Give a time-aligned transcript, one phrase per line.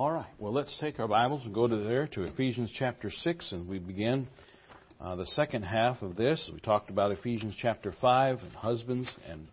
[0.00, 0.32] All right.
[0.38, 3.78] Well, let's take our Bibles and go to there to Ephesians chapter 6, and we
[3.78, 4.28] begin
[4.98, 6.48] uh, the second half of this.
[6.50, 9.46] We talked about Ephesians chapter 5 and husbands and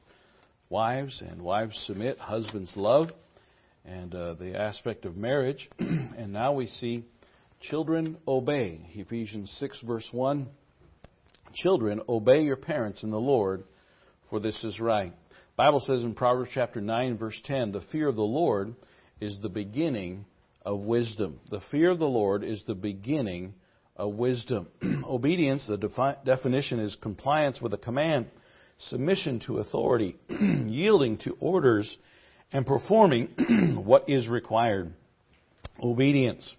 [0.69, 3.09] wives, and wives submit, husbands love,
[3.83, 5.69] and uh, the aspect of marriage.
[5.79, 7.03] and now we see
[7.59, 8.79] children obey.
[8.93, 10.47] Ephesians 6, verse 1.
[11.55, 13.65] Children, obey your parents in the Lord,
[14.29, 15.11] for this is right.
[15.11, 18.75] The Bible says in Proverbs chapter 9, verse 10, the fear of the Lord
[19.19, 20.23] is the beginning
[20.67, 21.39] of wisdom.
[21.49, 23.53] The fear of the Lord is the beginning
[23.95, 24.67] of wisdom.
[25.05, 28.25] Obedience, the defi- definition is compliance with a command,
[28.77, 31.97] submission to authority, yielding to orders,
[32.51, 33.29] and performing
[33.85, 34.93] what is required.
[35.81, 36.53] Obedience.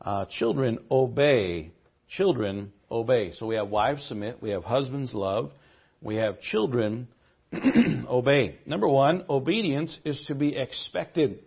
[0.00, 1.72] Uh, children obey.
[2.08, 3.32] Children obey.
[3.32, 5.52] So we have wives submit, we have husbands love,
[6.00, 7.06] we have children
[7.52, 8.60] obey.
[8.64, 11.40] Number one, obedience is to be expected.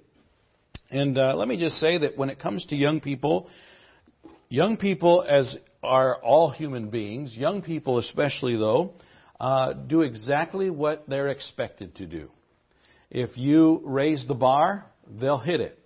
[0.95, 3.49] And uh, let me just say that when it comes to young people,
[4.47, 8.93] young people, as are all human beings, young people especially though,
[9.37, 12.31] uh, do exactly what they're expected to do.
[13.11, 14.85] If you raise the bar,
[15.19, 15.77] they'll hit it.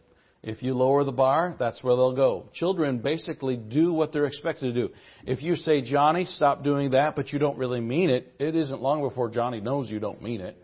[0.44, 2.48] If you lower the bar, that's where they'll go.
[2.54, 4.94] Children basically do what they're expected to do.
[5.26, 8.80] If you say, Johnny, stop doing that, but you don't really mean it, it isn't
[8.80, 10.56] long before Johnny knows you don't mean it.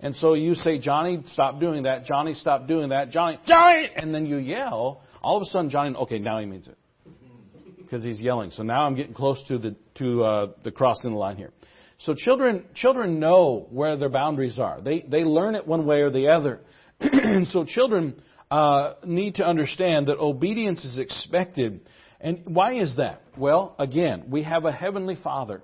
[0.00, 2.06] And so you say, Johnny, stop doing that.
[2.06, 3.10] Johnny, stop doing that.
[3.10, 3.88] Johnny, Johnny!
[3.94, 5.02] And then you yell.
[5.22, 6.78] All of a sudden, Johnny, okay, now he means it.
[7.76, 8.50] Because he's yelling.
[8.50, 11.52] So now I'm getting close to the, to, uh, the crossing the line here.
[11.98, 14.80] So children, children know where their boundaries are.
[14.80, 16.60] They, they learn it one way or the other.
[17.00, 21.88] and so children, uh, need to understand that obedience is expected.
[22.20, 23.22] And why is that?
[23.36, 25.62] Well, again, we have a heavenly Father.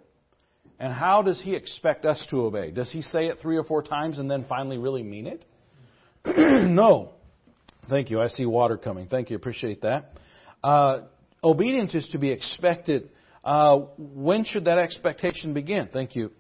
[0.79, 2.71] And how does He expect us to obey?
[2.71, 5.45] Does He say it three or four times and then finally really mean it?
[6.27, 7.13] no.
[7.89, 8.21] Thank you.
[8.21, 9.07] I see water coming.
[9.07, 9.37] Thank you.
[9.37, 10.13] Appreciate that.
[10.63, 11.03] Uh,
[11.43, 13.11] obedience is to be expected.
[13.45, 15.89] Uh, when should that expectation begin?
[15.93, 16.33] Thank you.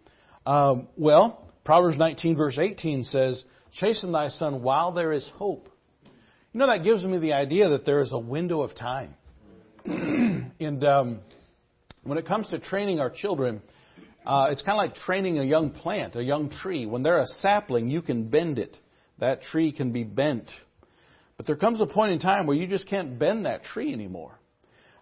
[0.45, 5.69] Um, well, Proverbs 19, verse 18 says, Chasten thy son while there is hope
[6.57, 9.15] you know, that gives me the idea that there is a window of time.
[9.85, 11.19] and um,
[12.03, 13.61] when it comes to training our children,
[14.27, 16.85] uh, it's kind of like training a young plant, a young tree.
[16.85, 18.77] When they're a sapling, you can bend it.
[19.19, 20.51] That tree can be bent.
[21.37, 24.39] But there comes a point in time where you just can't bend that tree anymore.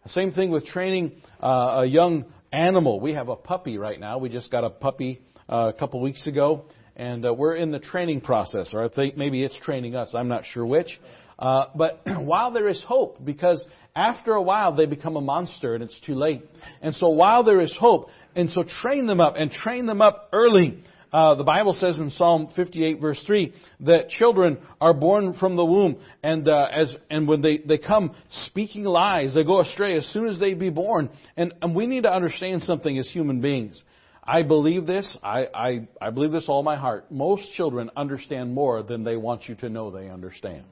[0.06, 3.00] Same thing with training uh, a young animal.
[3.00, 4.18] We have a puppy right now.
[4.18, 7.78] We just got a puppy uh, a couple weeks ago, and uh, we're in the
[7.78, 10.14] training process, or I think maybe it's training us.
[10.14, 11.00] I'm not sure which.
[11.38, 13.64] Uh, but while there is hope, because
[13.94, 16.42] after a while they become a monster and it's too late.
[16.80, 20.28] And so while there is hope, and so train them up and train them up
[20.32, 20.82] early.
[21.12, 25.64] Uh, the Bible says in Psalm 58 verse 3 that children are born from the
[25.64, 28.16] womb and, uh, as, and when they, they come
[28.46, 31.08] speaking lies, they go astray as soon as they be born.
[31.36, 33.80] And, and we need to understand something as human beings.
[34.24, 35.16] I believe this.
[35.22, 37.12] I, I, I believe this all my heart.
[37.12, 40.64] Most children understand more than they want you to know they understand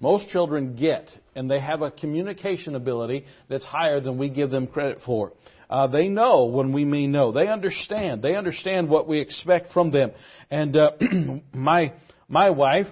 [0.00, 4.66] most children get, and they have a communication ability that's higher than we give them
[4.66, 5.32] credit for.
[5.68, 7.32] Uh, they know when we mean no.
[7.32, 8.22] They understand.
[8.22, 10.12] They understand what we expect from them.
[10.50, 10.92] And uh,
[11.54, 11.94] my
[12.28, 12.86] my wife,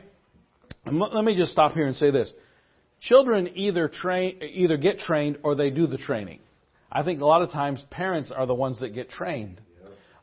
[0.86, 2.32] let me just stop here and say this:
[3.00, 6.40] children either train, either get trained or they do the training.
[6.90, 9.60] I think a lot of times parents are the ones that get trained.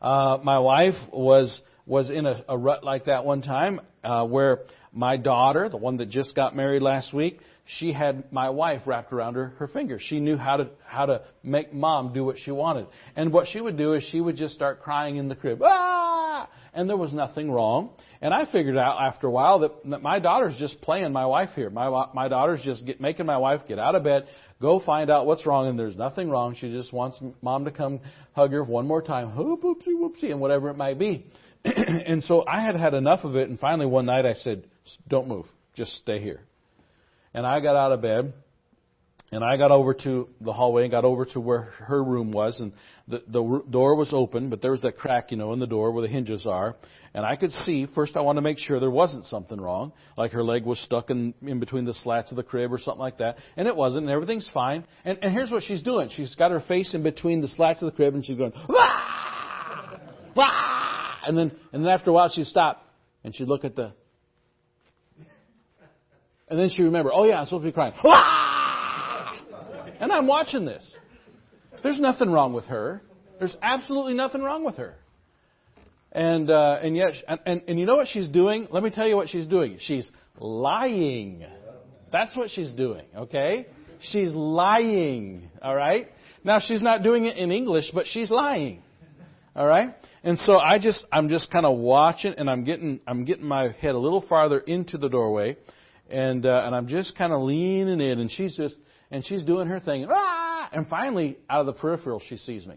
[0.02, 4.60] Uh, my wife was was in a, a rut like that one time uh, where
[4.94, 9.14] my daughter, the one that just got married last week, she had my wife wrapped
[9.14, 10.00] around her, her finger.
[10.02, 12.88] She knew how to how to make mom do what she wanted.
[13.16, 15.62] And what she would do is she would just start crying in the crib.
[15.64, 16.50] Ah!
[16.74, 17.92] And there was nothing wrong.
[18.22, 21.52] And I figured out after a while that, that my daughter's just playing my wife
[21.56, 21.70] here.
[21.70, 24.28] My my daughter's just get, making my wife get out of bed,
[24.62, 26.56] go find out what's wrong, and there's nothing wrong.
[26.60, 28.02] She just wants mom to come
[28.34, 31.26] hug her one more time, whoopsie whoopsie, and whatever it might be.
[31.64, 34.66] and so I had had enough of it, and finally one night I said,
[35.08, 35.46] don't move.
[35.76, 36.42] Just stay here.
[37.34, 38.34] And I got out of bed
[39.34, 42.60] and I got over to the hallway and got over to where her room was,
[42.60, 42.74] and
[43.08, 45.92] the, the door was open, but there was that crack, you know, in the door
[45.94, 46.76] where the hinges are.
[47.14, 50.32] And I could see, first I wanted to make sure there wasn't something wrong, like
[50.32, 53.20] her leg was stuck in, in between the slats of the crib or something like
[53.20, 53.38] that.
[53.56, 54.84] And it wasn't, and everything's fine.
[55.06, 56.10] And, and here's what she's doing.
[56.14, 59.98] She's got her face in between the slats of the crib, and she's going, Wah!
[60.36, 61.16] Wah!
[61.26, 62.86] And then, and then after a while she'd stop,
[63.24, 63.94] and she'd look at the
[66.52, 67.94] and then she remembered, oh yeah, I'm supposed to be crying.
[70.02, 70.84] And I'm watching this.
[71.84, 73.04] There's nothing wrong with her.
[73.38, 74.96] There's absolutely nothing wrong with her.
[76.12, 78.68] And uh, and yet, and, and and you know what she's doing?
[78.72, 79.78] Let me tell you what she's doing.
[79.80, 81.46] She's lying.
[82.12, 83.68] That's what she's doing, okay?
[84.02, 86.08] She's lying, all right?
[86.44, 88.82] Now she's not doing it in English, but she's lying.
[89.56, 89.94] All right?
[90.24, 93.70] And so I just I'm just kind of watching and I'm getting I'm getting my
[93.72, 95.58] head a little farther into the doorway
[96.12, 98.76] and uh, and I'm just kind of leaning in and she's just
[99.10, 100.08] and she's doing her thing.
[100.10, 100.70] Ah!
[100.72, 102.76] And finally out of the peripheral she sees me.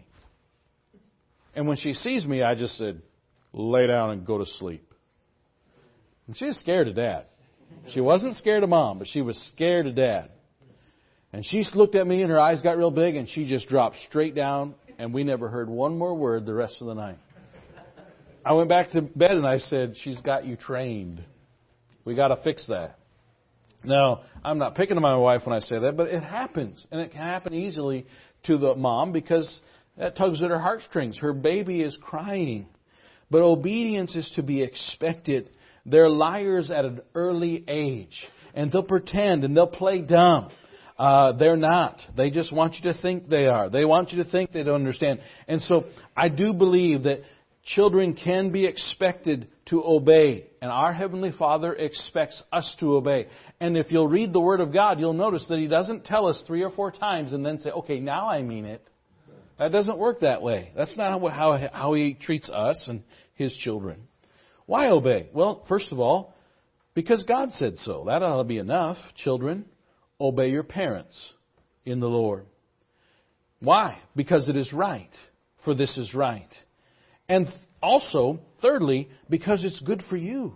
[1.55, 3.01] And when she sees me, I just said,
[3.53, 4.91] "Lay down and go to sleep."
[6.27, 7.25] And she was scared of dad.
[7.93, 10.31] She wasn't scared of mom, but she was scared of dad.
[11.31, 13.97] And she looked at me and her eyes got real big and she just dropped
[14.07, 17.17] straight down and we never heard one more word the rest of the night.
[18.45, 21.23] I went back to bed and I said, She's got you trained.
[22.05, 22.99] We got to fix that.
[23.85, 26.85] Now, I'm not picking on my wife when I say that, but it happens.
[26.91, 28.05] And it can happen easily
[28.43, 29.61] to the mom because
[29.97, 31.17] that tugs at her heartstrings.
[31.17, 32.67] Her baby is crying.
[33.29, 35.49] But obedience is to be expected.
[35.85, 38.15] They're liars at an early age.
[38.53, 40.49] And they'll pretend and they'll play dumb.
[40.97, 41.99] Uh, they're not.
[42.15, 43.69] They just want you to think they are.
[43.69, 45.19] They want you to think they don't understand.
[45.47, 45.85] And so
[46.15, 47.19] I do believe that
[47.65, 50.47] children can be expected to obey.
[50.61, 53.27] And our Heavenly Father expects us to obey.
[53.59, 56.41] And if you'll read the Word of God, you'll notice that He doesn't tell us
[56.45, 58.87] three or four times and then say, okay, now I mean it.
[59.57, 60.71] That doesn't work that way.
[60.75, 63.03] That's not how, how He treats us and
[63.33, 64.07] His children.
[64.65, 65.29] Why obey?
[65.33, 66.35] Well, first of all,
[66.93, 68.05] because God said so.
[68.07, 69.65] That ought to be enough, children
[70.19, 71.33] obey your parents
[71.85, 72.45] in the Lord.
[73.59, 73.99] Why?
[74.15, 75.09] Because it is right.
[75.63, 76.49] For this is right.
[77.27, 77.51] And
[77.81, 80.55] also, thirdly, because it's good for you.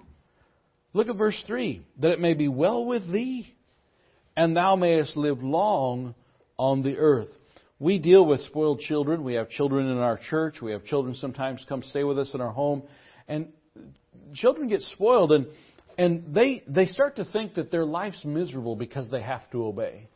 [0.93, 3.53] Look at verse 3 that it may be well with thee,
[4.35, 6.15] and thou mayest live long
[6.57, 7.29] on the earth.
[7.79, 9.23] We deal with spoiled children.
[9.23, 10.61] We have children in our church.
[10.61, 12.83] We have children sometimes come stay with us in our home.
[13.27, 13.53] And
[14.33, 15.47] children get spoiled, and
[15.99, 20.07] and they, they start to think that their life's miserable because they have to obey.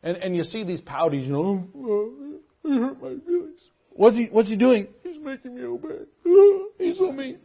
[0.00, 3.60] And, and you see these pouties, you know, oh, hurt my feelings.
[3.94, 4.88] What's he, what's he doing?
[5.02, 6.04] He's making me obey.
[6.78, 7.38] He's so mean.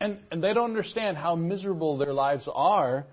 [0.00, 3.06] And, and they don't understand how miserable their lives are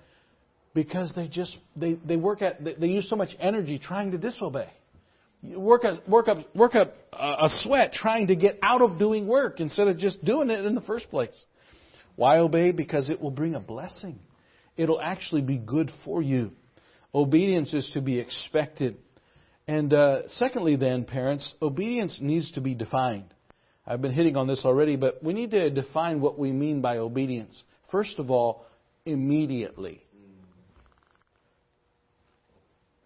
[0.73, 4.17] because they just, they, they work at, they, they use so much energy trying to
[4.17, 4.69] disobey.
[5.41, 9.27] You work, a, work up, work up a sweat trying to get out of doing
[9.27, 11.45] work instead of just doing it in the first place.
[12.15, 12.71] Why obey?
[12.71, 14.19] Because it will bring a blessing.
[14.77, 16.51] It'll actually be good for you.
[17.13, 18.97] Obedience is to be expected.
[19.71, 23.33] And uh, secondly, then, parents, obedience needs to be defined.
[23.87, 26.97] I've been hitting on this already, but we need to define what we mean by
[26.97, 27.63] obedience.
[27.89, 28.65] First of all,
[29.05, 30.03] immediately.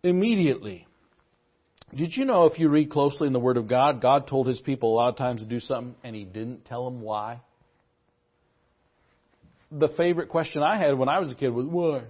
[0.02, 0.88] Immediately.
[1.96, 4.60] Did you know if you read closely in the Word of God, God told His
[4.60, 7.42] people a lot of times to do something and He didn't tell them why?
[9.72, 12.04] the favorite question I had when I was a kid was, why?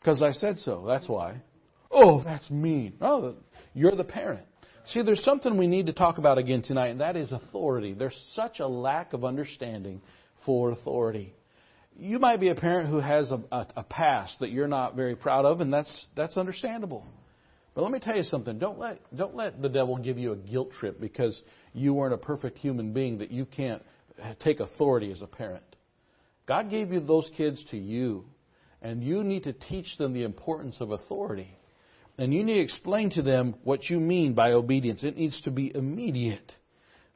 [0.00, 0.84] Because I said so.
[0.86, 1.42] That's why.
[1.90, 2.94] Oh, that's mean.
[3.00, 3.36] Oh,
[3.74, 4.46] you're the parent.
[4.86, 7.92] See, there's something we need to talk about again tonight, and that is authority.
[7.92, 10.00] There's such a lack of understanding
[10.46, 11.34] for authority.
[11.98, 15.16] You might be a parent who has a, a, a past that you're not very
[15.16, 17.06] proud of, and that's that's understandable.
[17.74, 18.58] But let me tell you something.
[18.58, 21.40] Don't let don't let the devil give you a guilt trip because
[21.74, 23.82] you weren't a perfect human being that you can't
[24.40, 25.64] take authority as a parent.
[26.46, 28.24] God gave you those kids to you,
[28.80, 31.57] and you need to teach them the importance of authority.
[32.18, 35.04] And you need to explain to them what you mean by obedience.
[35.04, 36.52] It needs to be immediate.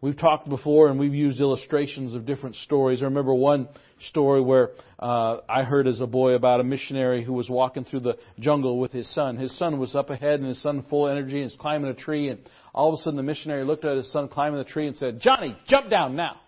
[0.01, 3.03] We've talked before and we've used illustrations of different stories.
[3.03, 3.69] I remember one
[4.09, 8.01] story where uh, I heard as a boy about a missionary who was walking through
[8.01, 9.37] the jungle with his son.
[9.37, 11.95] His son was up ahead and his son full of energy and is climbing a
[11.95, 12.41] tree and
[12.73, 15.21] all of a sudden the missionary looked at his son climbing the tree and said,
[15.21, 16.41] Johnny, jump down now.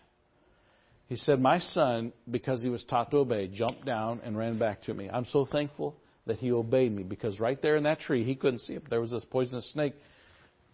[1.07, 4.83] He said, My son, because he was taught to obey, jumped down and ran back
[4.85, 5.09] to me.
[5.09, 8.61] I'm so thankful that he obeyed me because right there in that tree, he couldn't
[8.61, 8.89] see it.
[8.89, 9.95] There was this poisonous snake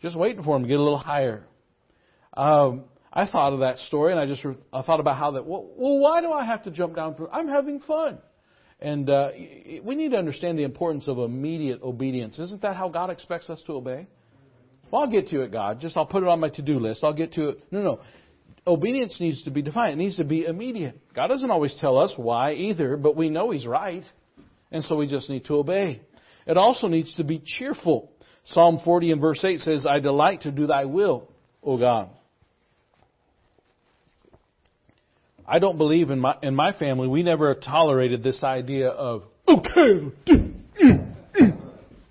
[0.00, 1.44] just waiting for him to get a little higher.
[2.34, 5.68] Um, I thought of that story and I just I thought about how that, well,
[5.76, 7.16] well why do I have to jump down?
[7.16, 8.18] From, I'm having fun.
[8.78, 9.30] And uh,
[9.82, 12.38] we need to understand the importance of immediate obedience.
[12.38, 14.06] Isn't that how God expects us to obey?
[14.90, 15.80] Well, I'll get to it, God.
[15.80, 17.04] Just I'll put it on my to-do list.
[17.04, 17.64] I'll get to it.
[17.70, 18.00] No, no
[18.66, 19.94] obedience needs to be defined.
[19.94, 20.98] It needs to be immediate.
[21.14, 24.04] God doesn't always tell us why either, but we know He's right.
[24.72, 26.02] And so we just need to obey.
[26.46, 28.12] It also needs to be cheerful.
[28.44, 31.28] Psalm 40 and verse 8 says, I delight to do thy will,
[31.62, 32.10] O God.
[35.46, 40.12] I don't believe in my, in my family, we never tolerated this idea of, okay,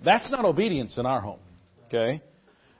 [0.04, 1.38] that's not obedience in our home.
[1.86, 2.22] Okay?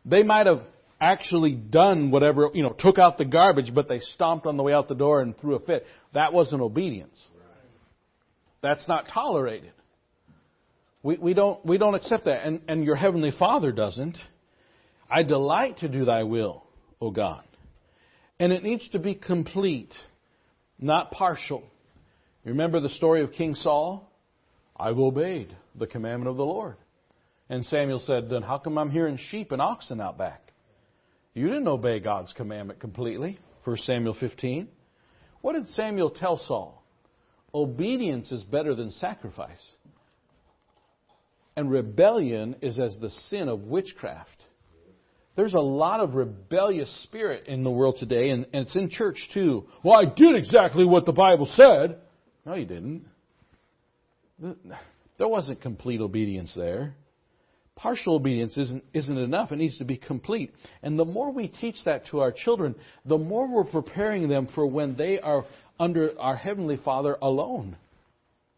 [0.05, 0.61] They might have
[1.01, 4.75] actually done whatever, you know, took out the garbage, but they stomped on the way
[4.75, 5.87] out the door and threw a fit.
[6.13, 7.19] That wasn't obedience.
[8.63, 9.73] That's not tolerated.
[11.03, 14.19] We, we, don't, we don't accept that, and, and your Heavenly Father doesn't.
[15.11, 16.63] I delight to do thy will,
[17.01, 17.45] O God.
[18.39, 19.93] And it needs to be complete,
[20.79, 21.63] not partial.
[22.45, 24.11] You remember the story of King Saul?
[24.77, 26.77] I've obeyed the commandment of the Lord.
[27.49, 30.53] And Samuel said, Then how come I'm hearing sheep and oxen out back?
[31.35, 33.39] You didn't obey God's commandment completely.
[33.65, 34.69] 1 Samuel 15.
[35.43, 36.80] What did Samuel tell Saul?
[37.55, 39.75] Obedience is better than sacrifice.
[41.57, 44.45] And rebellion is as the sin of witchcraft.
[45.37, 49.29] There's a lot of rebellious spirit in the world today, and, and it's in church
[49.33, 49.67] too.
[49.83, 51.99] Well, I did exactly what the Bible said.
[52.45, 53.07] No, you didn't.
[55.19, 56.95] There wasn't complete obedience there.
[57.77, 59.53] Partial obedience isn't, isn't enough.
[59.53, 60.53] It needs to be complete.
[60.83, 62.75] And the more we teach that to our children,
[63.07, 65.45] the more we're preparing them for when they are
[65.81, 67.77] under our Heavenly Father alone.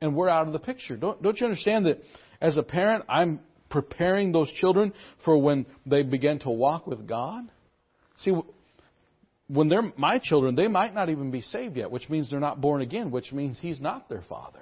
[0.03, 0.97] And we're out of the picture.
[0.97, 2.03] Don't, don't you understand that
[2.41, 4.93] as a parent, I'm preparing those children
[5.25, 7.45] for when they begin to walk with God?
[8.19, 8.33] See,
[9.47, 12.61] when they're my children, they might not even be saved yet, which means they're not
[12.61, 14.61] born again, which means He's not their Father.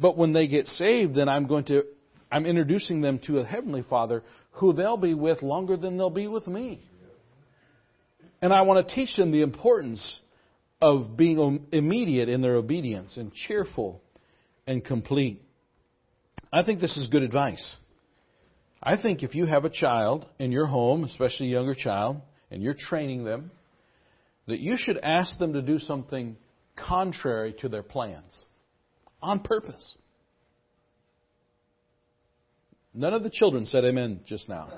[0.00, 1.84] But when they get saved, then I'm going to
[2.30, 6.26] I'm introducing them to a Heavenly Father who they'll be with longer than they'll be
[6.26, 6.80] with me.
[8.40, 10.20] And I want to teach them the importance
[10.82, 14.02] of being immediate in their obedience and cheerful
[14.66, 15.40] and complete.
[16.52, 17.76] I think this is good advice.
[18.82, 22.20] I think if you have a child in your home, especially a younger child,
[22.50, 23.52] and you're training them,
[24.48, 26.36] that you should ask them to do something
[26.74, 28.42] contrary to their plans
[29.22, 29.96] on purpose.
[32.92, 34.68] None of the children said amen just now.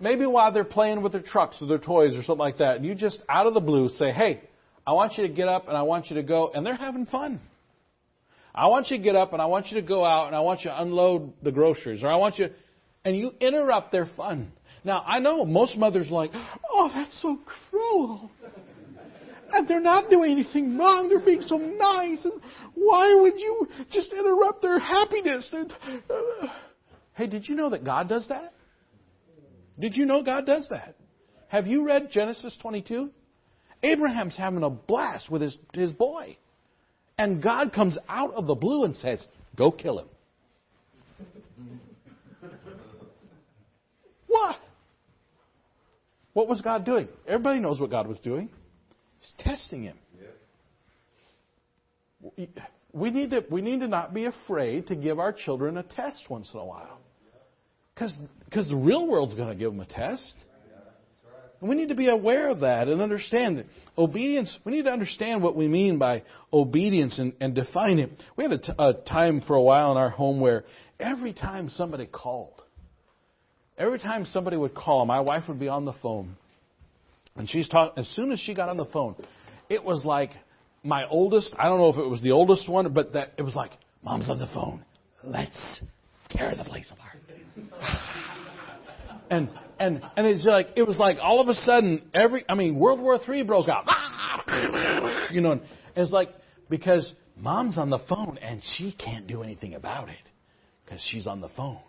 [0.00, 2.84] Maybe while they're playing with their trucks or their toys or something like that, and
[2.84, 4.42] you just out of the blue say, hey,
[4.86, 7.06] I want you to get up and I want you to go, and they're having
[7.06, 7.40] fun.
[8.54, 10.40] I want you to get up and I want you to go out and I
[10.40, 12.48] want you to unload the groceries, or I want you,
[13.04, 14.52] and you interrupt their fun.
[14.84, 16.30] Now, I know most mothers are like,
[16.70, 17.38] oh, that's so
[17.70, 18.30] cruel
[19.54, 21.08] and they're not doing anything wrong.
[21.08, 22.24] They're being so nice.
[22.24, 22.40] And
[22.74, 25.50] why would you just interrupt their happiness?
[25.52, 26.46] Uh,
[27.14, 28.52] hey, did you know that God does that?
[29.78, 30.94] Did you know God does that?
[31.48, 33.10] Have you read Genesis 22?
[33.82, 36.36] Abraham's having a blast with his, his boy.
[37.18, 39.22] And God comes out of the blue and says,
[39.56, 40.08] Go kill him.
[44.26, 44.56] what?
[46.32, 47.08] What was God doing?
[47.26, 48.50] Everybody knows what God was doing.
[49.20, 49.96] He's testing him.
[52.92, 56.24] We need to we need to not be afraid to give our children a test
[56.28, 57.00] once in a while,
[57.94, 60.34] because the real world's going to give them a test.
[61.60, 64.54] And we need to be aware of that and understand that obedience.
[64.64, 68.10] We need to understand what we mean by obedience and, and define it.
[68.36, 70.64] We had a, t- a time for a while in our home where
[71.00, 72.60] every time somebody called,
[73.78, 76.36] every time somebody would call, my wife would be on the phone
[77.36, 79.16] and she's talking, as soon as she got on the phone,
[79.68, 80.30] it was like
[80.82, 83.54] my oldest, I don't know if it was the oldest one, but that it was
[83.54, 83.72] like,
[84.02, 84.84] Mom's on the phone.
[85.22, 85.82] Let's
[86.28, 87.16] tear the place apart.
[89.30, 92.78] And and and it's like it was like all of a sudden every I mean
[92.78, 93.84] World War Three broke out.
[95.30, 95.62] you know, and
[95.96, 96.30] it's like
[96.68, 100.16] because mom's on the phone and she can't do anything about it
[100.84, 101.80] because she's on the phone.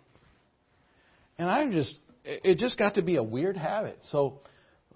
[1.38, 3.98] And I'm just it just got to be a weird habit.
[4.10, 4.40] So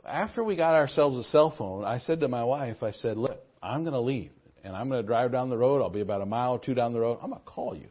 [0.05, 3.39] after we got ourselves a cell phone, I said to my wife, I said, look,
[3.63, 4.33] I'm going to leave
[4.65, 5.81] and I'm going to drive down the road.
[5.83, 7.19] I'll be about a mile or two down the road.
[7.23, 7.89] I'm going to call you.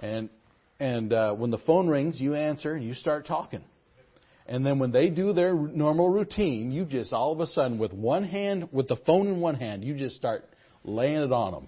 [0.00, 0.30] And
[0.80, 3.62] and uh, when the phone rings, you answer and you start talking.
[4.46, 7.92] And then when they do their normal routine, you just all of a sudden, with
[7.92, 10.44] one hand, with the phone in one hand, you just start
[10.82, 11.66] laying it on them.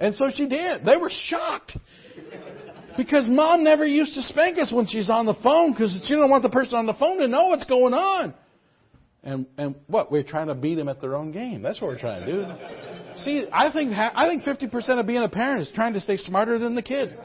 [0.00, 0.84] And so she did.
[0.84, 1.76] They were shocked.
[2.96, 6.30] Because mom never used to spank us when she's on the phone because she don't
[6.30, 8.34] want the person on the phone to know what's going on.
[9.22, 11.62] And and what we're trying to beat them at their own game.
[11.62, 13.18] That's what we're trying to do.
[13.18, 16.58] See, I think I think 50% of being a parent is trying to stay smarter
[16.58, 17.16] than the kid.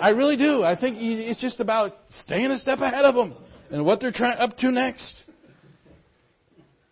[0.00, 0.62] I really do.
[0.62, 3.34] I think it's just about staying a step ahead of them
[3.70, 5.14] and what they're trying up to next.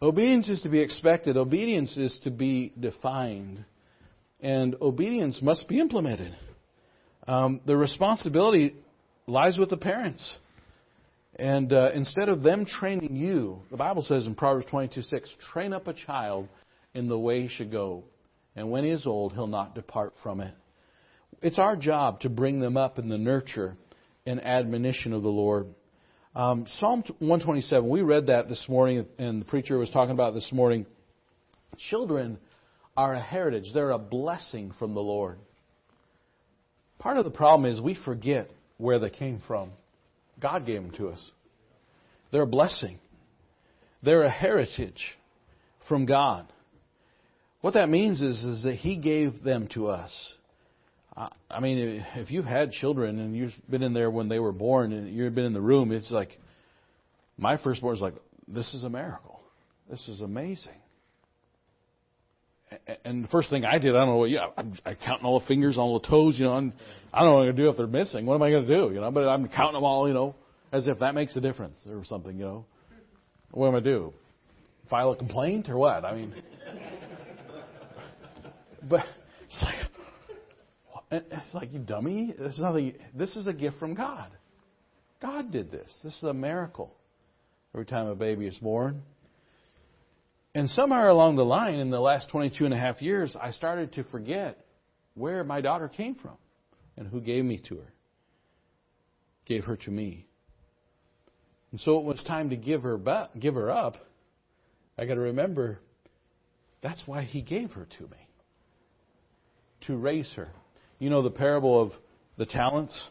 [0.03, 1.37] Obedience is to be expected.
[1.37, 3.65] Obedience is to be defined.
[4.41, 6.37] And obedience must be implemented
[7.27, 8.75] um, the responsibility
[9.27, 10.37] lies with the parents.
[11.37, 15.73] And uh, instead of them training you, the Bible says in Proverbs 22 6, train
[15.73, 16.49] up a child
[16.95, 18.05] in the way he should go,
[18.55, 20.55] and when he is old, he'll not depart from it.
[21.43, 23.77] It's our job to bring them up in the nurture
[24.27, 25.67] and admonition of the Lord.
[26.35, 30.51] Um, Psalm 127, we read that this morning, and the preacher was talking about this
[30.53, 30.87] morning.
[31.91, 32.39] Children
[32.97, 35.39] are a heritage, they're a blessing from the Lord.
[36.99, 39.71] Part of the problem is we forget where they came from.
[40.41, 41.31] God gave them to us.
[42.33, 42.99] They're a blessing.
[44.03, 45.17] They're a heritage
[45.89, 46.47] from God.
[47.61, 50.35] What that means is, is that He gave them to us.
[51.17, 54.93] I mean, if you've had children and you've been in there when they were born
[54.93, 56.39] and you've been in the room, it's like,
[57.39, 58.15] my firstborn is like,
[58.47, 59.41] this is a miracle.
[59.91, 60.75] This is amazing.
[63.05, 65.41] And the first thing I did, I don't know what, yeah, I'm, I'm counting all
[65.41, 66.75] the fingers, all the toes, you know, and
[67.15, 68.27] I don't know what I'm going to do if they're missing.
[68.27, 69.11] What am I going to do, you know?
[69.11, 70.35] But I'm counting them all, you know,
[70.73, 72.67] as if that makes a difference or something, you know.
[73.53, 74.13] What am I going to do?
[74.91, 76.05] File a complaint or what?
[76.05, 76.35] I mean,
[78.83, 79.07] but
[79.49, 79.86] it's like,
[81.11, 82.35] it's like you dummy.
[82.37, 82.95] There's nothing.
[83.15, 84.31] This is a gift from God.
[85.21, 85.91] God did this.
[86.03, 86.95] This is a miracle.
[87.75, 89.03] Every time a baby is born.
[90.55, 93.93] And somewhere along the line, in the last 22 and a half years, I started
[93.95, 94.65] to forget
[95.15, 96.37] where my daughter came from
[96.97, 97.93] and who gave me to her.
[99.45, 100.27] Gave her to me.
[101.71, 103.97] And so it was time to give her, give her up.
[104.99, 105.81] I got to remember
[106.83, 108.29] that's why he gave her to me.
[109.89, 110.49] To raise her.
[110.99, 111.93] You know the parable of
[112.39, 113.09] the talents?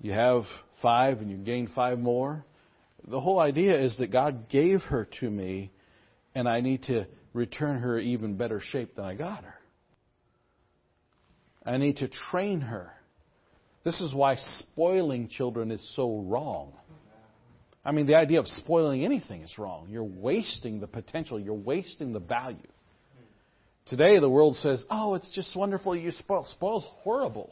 [0.00, 0.42] You have
[0.80, 2.44] five and you gain five more.
[3.06, 5.70] The whole idea is that God gave her to me
[6.34, 9.54] and I need to return her even better shape than I got her.
[11.64, 12.92] I need to train her.
[13.84, 16.72] This is why spoiling children is so wrong.
[17.84, 19.88] I mean, the idea of spoiling anything is wrong.
[19.90, 22.58] You're wasting the potential, you're wasting the value.
[23.86, 26.46] Today, the world says, oh, it's just wonderful you spoil.
[26.50, 27.50] Spoil's horrible.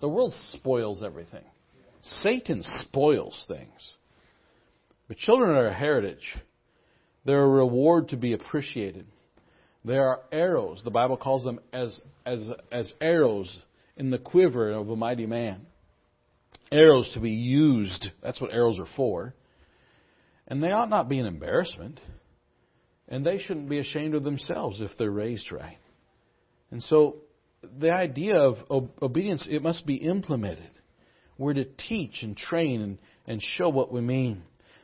[0.00, 1.44] The world spoils everything.
[2.02, 3.96] Satan spoils things.
[5.08, 6.36] But children are a heritage.
[7.24, 9.06] They're a reward to be appreciated.
[9.84, 10.82] They are arrows.
[10.84, 13.62] The Bible calls them as, as, as arrows
[13.96, 15.66] in the quiver of a mighty man.
[16.70, 18.10] Arrows to be used.
[18.22, 19.34] That's what arrows are for.
[20.46, 22.00] And they ought not be an embarrassment.
[23.08, 25.78] And they shouldn't be ashamed of themselves if they're raised right.
[26.70, 27.16] And so
[27.78, 30.70] the idea of obedience, it must be implemented.
[31.38, 34.42] We're to teach and train and, and show what we mean.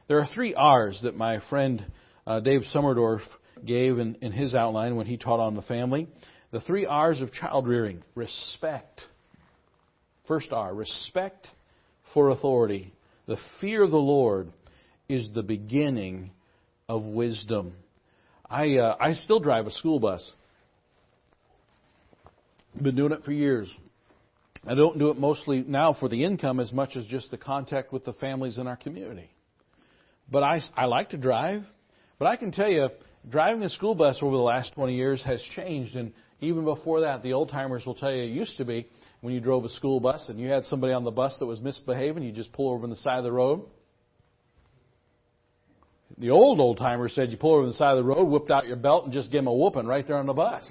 [0.08, 1.84] There are three R's that my friend
[2.26, 3.20] uh, Dave Summerdorf
[3.64, 6.08] gave in, in his outline when he taught on the family.
[6.50, 9.02] The three R's of child rearing respect.
[10.26, 11.48] First R, respect
[12.12, 12.94] for authority.
[13.26, 14.52] The fear of the Lord
[15.08, 16.30] is the beginning
[16.88, 17.74] of wisdom.
[18.48, 20.32] I uh, I still drive a school bus.
[22.80, 23.74] Been doing it for years.
[24.66, 27.92] I don't do it mostly now for the income as much as just the contact
[27.92, 29.30] with the families in our community.
[30.30, 31.64] But I I like to drive.
[32.18, 32.88] But I can tell you,
[33.28, 35.96] driving a school bus over the last 20 years has changed.
[35.96, 38.88] And even before that, the old timers will tell you it used to be
[39.20, 41.60] when you drove a school bus and you had somebody on the bus that was
[41.60, 43.62] misbehaving, you just pull over on the side of the road.
[46.18, 48.50] The old old timers said you pull over on the side of the road, whipped
[48.50, 50.64] out your belt, and just give them a whooping right there on the bus.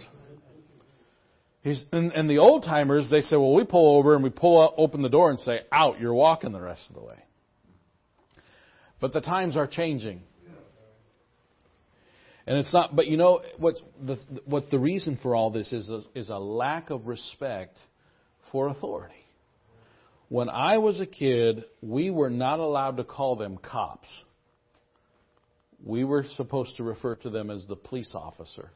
[1.62, 4.62] He's, and, and the old timers, they say, well, we pull over and we pull
[4.62, 7.18] out, open the door and say, out, you're walking the rest of the way.
[9.00, 10.22] But the times are changing.
[12.46, 15.90] And it's not, but you know what the what the reason for all this is
[16.14, 17.78] is a lack of respect
[18.52, 19.16] for authority.
[20.28, 24.10] When I was a kid, we were not allowed to call them cops.
[25.84, 28.72] We were supposed to refer to them as the police officer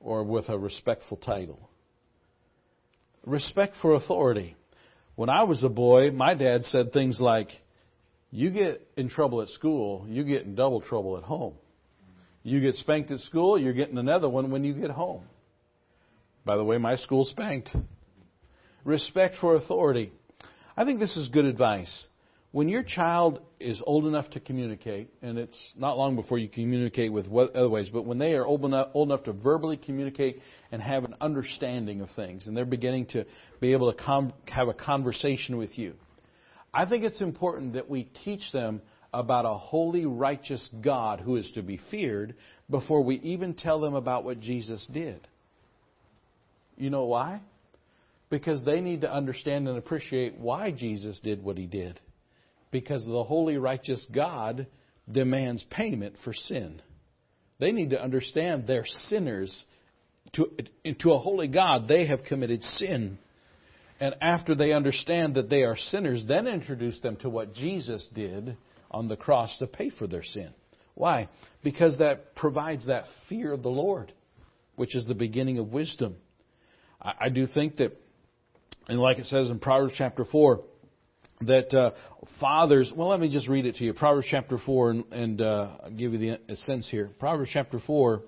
[0.00, 1.68] or with a respectful title.
[3.26, 4.56] Respect for authority.
[5.14, 7.48] When I was a boy, my dad said things like,
[8.30, 11.54] You get in trouble at school, you get in double trouble at home.
[12.42, 15.24] You get spanked at school, you're getting another one when you get home.
[16.46, 17.68] By the way, my school spanked.
[18.84, 20.12] Respect for authority.
[20.74, 22.04] I think this is good advice.
[22.52, 27.12] When your child is old enough to communicate, and it's not long before you communicate
[27.12, 30.40] with other ways, but when they are old enough, old enough to verbally communicate
[30.72, 33.24] and have an understanding of things, and they're beginning to
[33.60, 35.94] be able to com- have a conversation with you,
[36.74, 38.82] I think it's important that we teach them
[39.14, 42.34] about a holy, righteous God who is to be feared
[42.68, 45.26] before we even tell them about what Jesus did.
[46.76, 47.42] You know why?
[48.28, 52.00] Because they need to understand and appreciate why Jesus did what he did.
[52.70, 54.66] Because the holy, righteous God
[55.10, 56.80] demands payment for sin.
[57.58, 59.64] They need to understand they're sinners.
[60.34, 60.50] To,
[61.00, 63.18] to a holy God, they have committed sin.
[63.98, 68.56] And after they understand that they are sinners, then introduce them to what Jesus did
[68.90, 70.50] on the cross to pay for their sin.
[70.94, 71.28] Why?
[71.62, 74.12] Because that provides that fear of the Lord.
[74.80, 76.16] which is the beginning of wisdom.
[77.02, 77.94] I, I do think that,
[78.88, 80.62] and like it says in Proverbs chapter 4,
[81.42, 81.92] that uh,
[82.38, 83.94] fathers, well, let me just read it to you.
[83.94, 87.10] Proverbs chapter 4, and, and uh, I'll give you the sense here.
[87.18, 88.22] Proverbs chapter 4,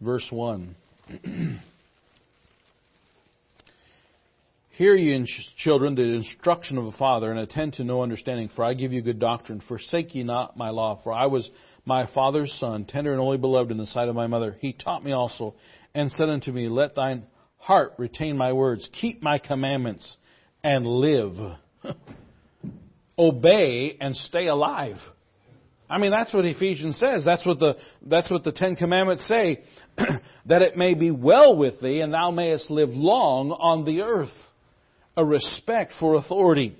[0.00, 0.74] verse 1.
[4.70, 5.26] Hear ye,
[5.58, 9.02] children, the instruction of a father, and attend to know understanding, for I give you
[9.02, 9.60] good doctrine.
[9.68, 11.50] Forsake ye not my law, for I was
[11.84, 14.56] my father's son, tender and only beloved in the sight of my mother.
[14.58, 15.54] He taught me also,
[15.94, 17.26] and said unto me, Let thine
[17.60, 20.16] heart retain my words, keep my commandments,
[20.64, 21.36] and live.
[23.18, 24.96] Obey and stay alive.
[25.88, 27.24] I mean, that's what Ephesians says.
[27.24, 29.62] That's what the, that's what the Ten Commandments say.
[30.46, 34.30] that it may be well with thee, and thou mayest live long on the earth
[35.16, 36.76] a respect for authority.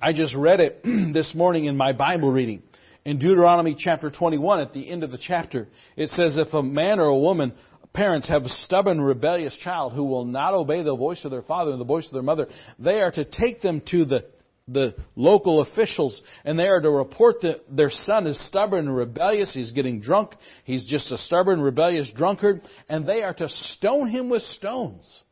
[0.00, 0.80] I just read it
[1.14, 2.62] this morning in my Bible reading.
[3.04, 7.00] In Deuteronomy chapter 21, at the end of the chapter, it says, If a man
[7.00, 7.54] or a woman,
[7.98, 11.72] parents have a stubborn, rebellious child who will not obey the voice of their father
[11.72, 12.46] and the voice of their mother,
[12.78, 14.24] they are to take them to the
[14.68, 19.52] the local officials and they are to report that their son is stubborn and rebellious.
[19.54, 20.32] He's getting drunk.
[20.64, 22.60] He's just a stubborn, rebellious drunkard.
[22.86, 25.22] And they are to stone him with stones.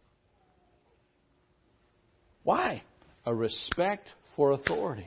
[2.44, 2.82] Why?
[3.26, 5.06] A respect for authority.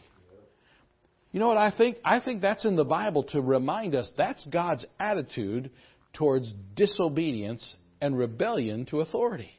[1.32, 1.98] You know what I think?
[2.06, 5.72] I think that's in the Bible to remind us that's God's attitude
[6.14, 9.52] towards disobedience and rebellion to authority.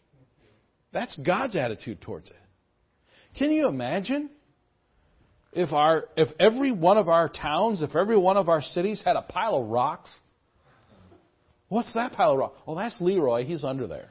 [0.92, 2.36] That's God's attitude towards it.
[3.38, 4.30] Can you imagine
[5.52, 9.16] if our if every one of our towns, if every one of our cities had
[9.16, 10.10] a pile of rocks?
[11.68, 12.58] What's that pile of rocks?
[12.66, 13.44] Oh, that's Leroy.
[13.44, 14.10] He's under there.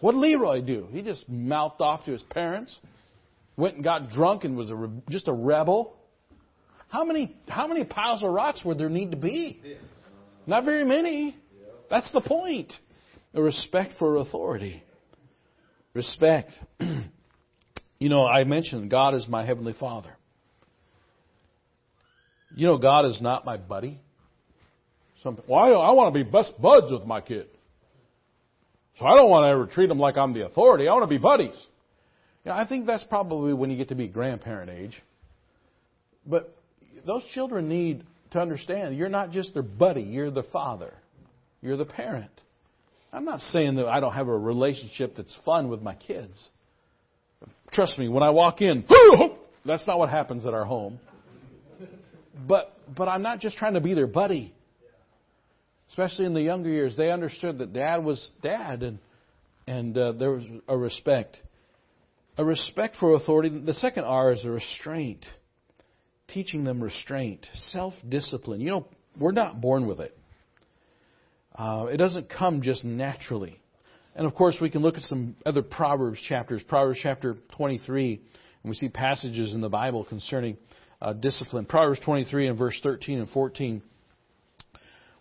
[0.00, 0.88] What did Leroy do?
[0.90, 2.78] He just mouthed off to his parents,
[3.56, 5.96] went and got drunk and was a, just a rebel.
[6.88, 9.60] How many, how many piles of rocks would there need to be?
[10.46, 11.36] Not very many.
[11.88, 12.72] That's the point.
[13.34, 14.82] A respect for authority.
[15.94, 16.52] Respect.
[16.80, 20.16] you know, I mentioned God is my Heavenly Father.
[22.54, 24.00] You know, God is not my buddy.
[25.22, 27.46] Something, well, I, I want to be best buds with my kid.
[28.98, 30.88] So I don't want to ever treat them like I'm the authority.
[30.88, 31.58] I want to be buddies.
[32.44, 35.00] You know, I think that's probably when you get to be grandparent age.
[36.26, 36.54] But
[37.06, 40.92] those children need to understand you're not just their buddy, you're the father.
[41.62, 42.30] You're the parent.
[43.12, 46.42] I'm not saying that I don't have a relationship that's fun with my kids.
[47.72, 48.84] Trust me, when I walk in,
[49.64, 50.98] that's not what happens at our home.
[52.48, 54.54] But but I'm not just trying to be their buddy
[55.90, 58.98] especially in the younger years, they understood that dad was dad, and
[59.66, 61.36] and uh, there was a respect,
[62.38, 63.48] a respect for authority.
[63.48, 65.24] The second R is a restraint,
[66.32, 68.60] teaching them restraint, self-discipline.
[68.60, 68.86] You know,
[69.18, 70.16] we're not born with it.
[71.54, 73.60] Uh, it doesn't come just naturally.
[74.14, 78.20] And of course, we can look at some other Proverbs chapters, Proverbs chapter 23,
[78.62, 80.56] and we see passages in the Bible concerning
[81.00, 81.64] uh, discipline.
[81.64, 83.82] Proverbs 23 and verse 13 and 14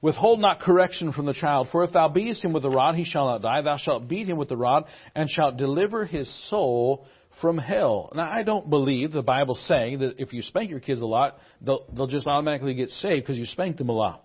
[0.02, 3.04] Withhold not correction from the child, for if thou beatest him with the rod, he
[3.04, 3.62] shall not die.
[3.62, 7.06] Thou shalt beat him with the rod, and shalt deliver his soul
[7.42, 8.12] from hell.
[8.14, 11.38] Now, I don't believe the Bible's saying that if you spank your kids a lot,
[11.62, 14.24] they'll, they'll just automatically get saved because you spanked them a lot.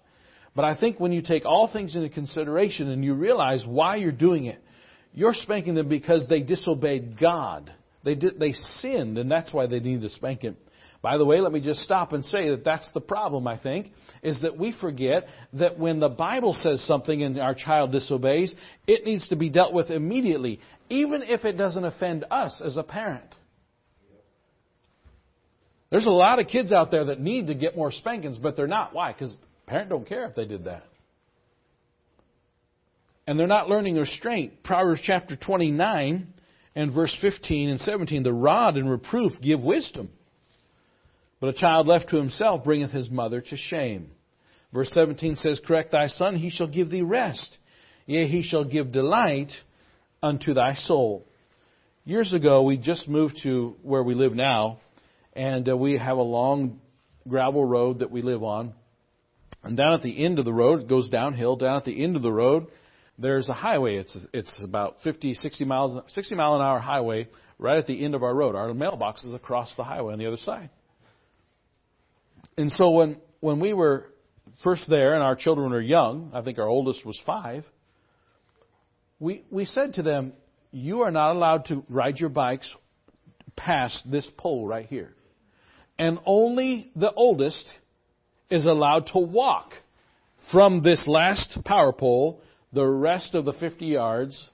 [0.55, 4.13] But I think when you take all things into consideration and you realize why you're
[4.13, 4.63] doing it,
[5.13, 7.73] you're spanking them because they disobeyed God.
[8.05, 10.57] They did, they sinned, and that's why they need to spank him.
[11.05, 13.93] By the way, let me just stop and say that that's the problem, I think,
[14.23, 18.55] is that we forget that when the Bible says something and our child disobeys,
[18.87, 22.83] it needs to be dealt with immediately, even if it doesn't offend us as a
[22.83, 23.35] parent.
[25.91, 28.67] There's a lot of kids out there that need to get more spankings, but they're
[28.67, 28.95] not.
[28.95, 29.13] Why?
[29.13, 29.37] Because
[29.67, 30.87] parent don't care if they did that.
[33.27, 34.63] And they're not learning restraint.
[34.65, 36.33] Proverbs chapter 29
[36.75, 38.23] and verse 15 and 17.
[38.23, 40.09] The rod and reproof give wisdom
[41.41, 44.11] but a child left to himself bringeth his mother to shame.
[44.73, 47.59] Verse 17 says, Correct thy son, he shall give thee rest.
[48.07, 49.53] Yea, he shall give delight
[50.23, 51.27] unto thy soul.
[52.05, 54.79] Years ago, we just moved to where we live now,
[55.33, 56.81] and uh, we have a long
[57.29, 58.75] gravel road that we live on.
[59.63, 61.57] And down at the end of the road, it goes downhill.
[61.57, 62.67] Down at the end of the road,
[63.19, 63.97] there's a highway.
[63.97, 68.15] It's it's about 50, 60 miles, 60 mile an hour highway right at the end
[68.15, 68.55] of our road.
[68.55, 70.69] Our mailbox is across the highway on the other side.
[72.57, 74.07] And so when, when we were
[74.63, 77.65] first there and our children were young, I think our oldest was five,
[79.19, 80.33] we, we said to them,
[80.71, 82.73] You are not allowed to ride your bikes
[83.57, 85.15] past this pole right here.
[85.99, 87.65] And only the oldest
[88.51, 89.73] is allowed to walk
[90.51, 92.41] from this last power pole
[92.73, 94.49] the rest of the 50 yards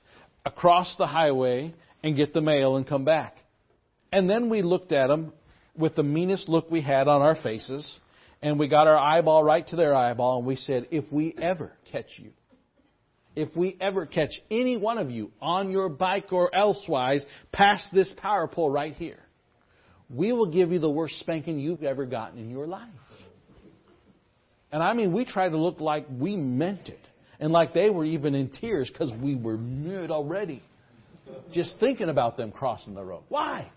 [0.44, 3.36] across the highway and get the mail and come back.
[4.12, 5.32] And then we looked at them
[5.80, 7.98] with the meanest look we had on our faces,
[8.42, 11.72] and we got our eyeball right to their eyeball, and we said, if we ever
[11.90, 12.30] catch you,
[13.36, 18.12] if we ever catch any one of you on your bike or elsewise past this
[18.16, 19.20] power pole right here,
[20.08, 22.88] we will give you the worst spanking you've ever gotten in your life.
[24.72, 27.00] And I mean, we tried to look like we meant it.
[27.38, 30.62] And like they were even in tears because we were nude already.
[31.52, 33.22] Just thinking about them crossing the road.
[33.28, 33.70] Why?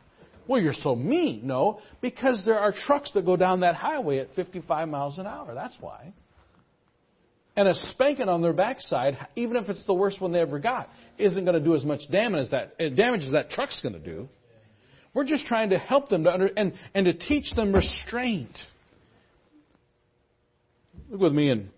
[0.47, 1.47] Well, you're so mean.
[1.47, 5.53] No, because there are trucks that go down that highway at 55 miles an hour.
[5.53, 6.13] That's why.
[7.55, 10.89] And a spanking on their backside, even if it's the worst one they ever got,
[11.17, 13.93] isn't going to do as much damage as that, eh, damage as that truck's going
[13.93, 14.27] to do.
[15.13, 18.57] We're just trying to help them to under, and, and to teach them restraint.
[21.09, 21.69] Look with me in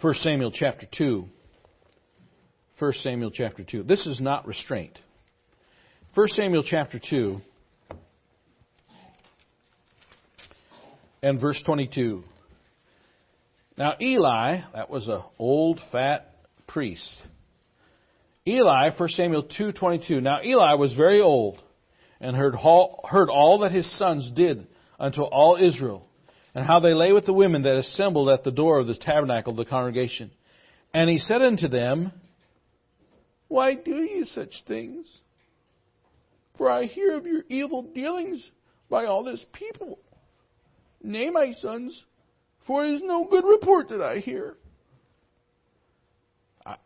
[0.00, 1.24] 1 Samuel chapter 2.
[2.78, 3.82] 1 Samuel chapter 2.
[3.82, 4.96] This is not restraint.
[6.16, 7.36] 1 Samuel chapter 2
[11.22, 12.24] and verse 22.
[13.76, 16.34] Now Eli, that was an old fat
[16.66, 17.12] priest.
[18.48, 20.22] Eli, 1 Samuel 2:22.
[20.22, 21.62] Now Eli was very old
[22.18, 24.66] and heard all, heard all that his sons did
[24.98, 26.08] unto all Israel
[26.54, 29.50] and how they lay with the women that assembled at the door of the tabernacle
[29.50, 30.30] of the congregation.
[30.94, 32.10] And he said unto them,
[33.48, 35.20] Why do ye such things?
[36.58, 38.50] For I hear of your evil dealings
[38.88, 39.98] by all this people.
[41.02, 42.02] Nay, my sons,
[42.66, 44.56] for it is no good report that I hear.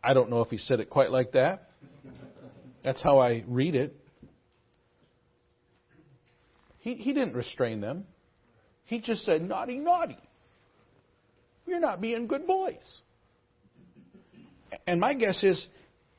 [0.03, 1.69] I don't know if he said it quite like that.
[2.83, 3.95] That's how I read it.
[6.79, 8.05] He, he didn't restrain them.
[8.85, 10.17] He just said, naughty, naughty.
[11.65, 13.01] You're not being good boys.
[14.85, 15.65] And my guess is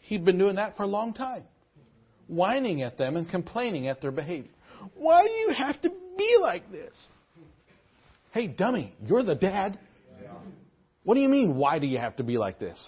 [0.00, 1.44] he'd been doing that for a long time,
[2.28, 4.50] whining at them and complaining at their behavior.
[4.94, 6.92] Why do you have to be like this?
[8.32, 9.78] Hey, dummy, you're the dad.
[11.04, 12.78] What do you mean, why do you have to be like this?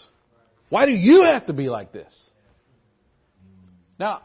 [0.69, 2.13] Why do you have to be like this?
[3.99, 4.23] Now,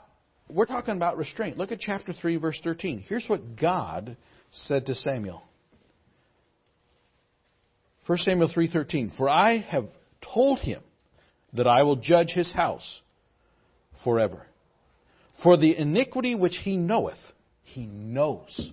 [0.47, 1.57] we're talking about restraint.
[1.57, 3.03] Look at chapter 3, verse 13.
[3.07, 4.15] Here's what God
[4.51, 5.43] said to Samuel
[8.09, 9.85] 1 Samuel 3:13 For I have
[10.33, 10.81] told him
[11.53, 13.01] that I will judge his house
[14.03, 14.47] forever.
[15.43, 17.19] For the iniquity which he knoweth,
[17.63, 18.71] he knows.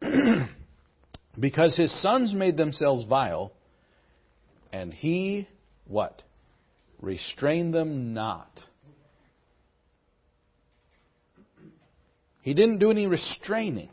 [1.38, 3.52] because his sons made themselves vile,
[4.72, 5.48] and he
[5.86, 6.22] what?
[7.00, 8.60] Restrained them not.
[12.42, 13.90] He didn't do any restraining.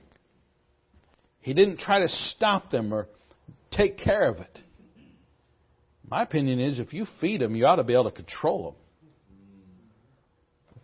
[1.41, 3.07] He didn't try to stop them or
[3.71, 4.59] take care of it.
[6.09, 8.81] My opinion is if you feed them, you ought to be able to control them.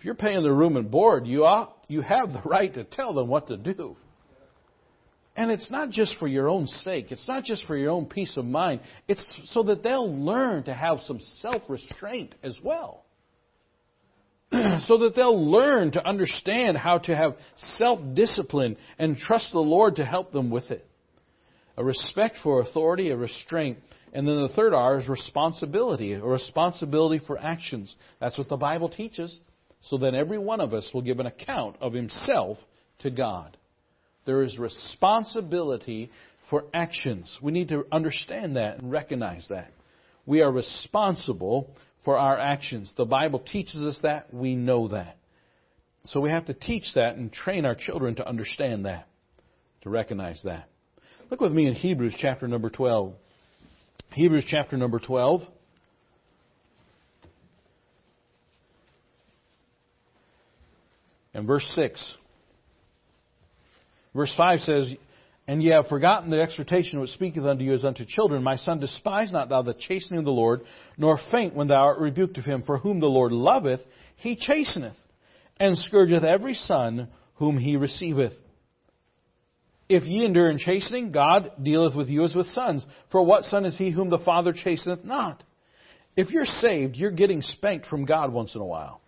[0.04, 3.14] If you're paying their room and board, you ought you have the right to tell
[3.14, 3.96] them what to do.
[5.38, 7.14] And it's not just for your own sake.
[7.14, 8.82] It's not just for your own peace of mind.
[9.08, 13.06] It's so that they'll learn to have some self-restraint as well.
[14.52, 17.38] so that they'll learn to understand how to have
[17.78, 20.86] self-discipline and trust the Lord to help them with it.
[21.78, 23.78] A respect for authority, a restraint.
[24.12, 27.96] And then the third R is responsibility, a responsibility for actions.
[28.20, 29.40] That's what the Bible teaches.
[29.90, 32.58] So then every one of us will give an account of himself
[33.00, 33.58] to God.
[34.26, 36.10] There is responsibility
[36.50, 37.38] for actions.
[37.42, 39.72] We need to understand that and recognize that.
[40.26, 41.70] We are responsible
[42.06, 42.94] for our actions.
[42.96, 44.34] The Bible teaches us that.
[44.34, 45.18] We know that.
[46.06, 49.08] So we have to teach that and train our children to understand that,
[49.82, 50.70] to recognize that.
[51.30, 53.14] Look with me in Hebrews chapter number 12.
[54.12, 55.42] Hebrews chapter number 12.
[61.34, 62.16] And verse 6.
[64.16, 64.94] Verse 5 says,
[65.48, 68.44] And ye have forgotten the exhortation which speaketh unto you as unto children.
[68.44, 70.62] My son, despise not thou the chastening of the Lord,
[70.98, 72.64] nor faint when thou art rebuked of him.
[72.64, 73.82] For whom the Lord loveth,
[74.18, 74.98] he chasteneth,
[75.60, 78.34] and scourgeth every son whom he receiveth.
[79.90, 82.86] If ye endure in chastening, God dealeth with you as with sons.
[83.12, 85.44] For what son is he whom the Father chasteneth not?
[86.16, 89.02] If you're saved, you're getting spanked from God once in a while.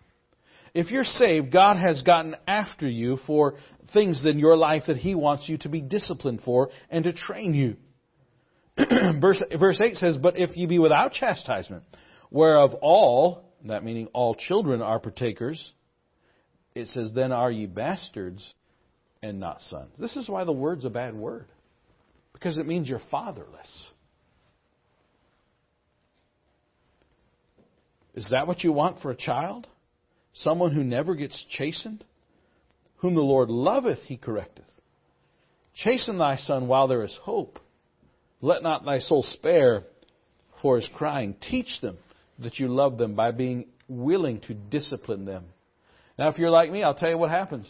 [0.76, 3.54] If you're saved, God has gotten after you for
[3.94, 7.54] things in your life that He wants you to be disciplined for and to train
[7.54, 7.76] you.
[9.18, 11.82] verse, verse 8 says, But if ye be without chastisement,
[12.30, 15.72] whereof all, that meaning all children, are partakers,
[16.74, 18.52] it says, Then are ye bastards
[19.22, 19.94] and not sons.
[19.98, 21.46] This is why the word's a bad word,
[22.34, 23.88] because it means you're fatherless.
[28.14, 29.66] Is that what you want for a child?
[30.40, 32.04] Someone who never gets chastened?
[32.98, 34.64] Whom the Lord loveth, he correcteth.
[35.74, 37.58] Chasten thy son while there is hope.
[38.40, 39.84] Let not thy soul spare
[40.62, 41.36] for his crying.
[41.50, 41.98] Teach them
[42.38, 45.44] that you love them by being willing to discipline them.
[46.18, 47.66] Now, if you're like me, I'll tell you what happens.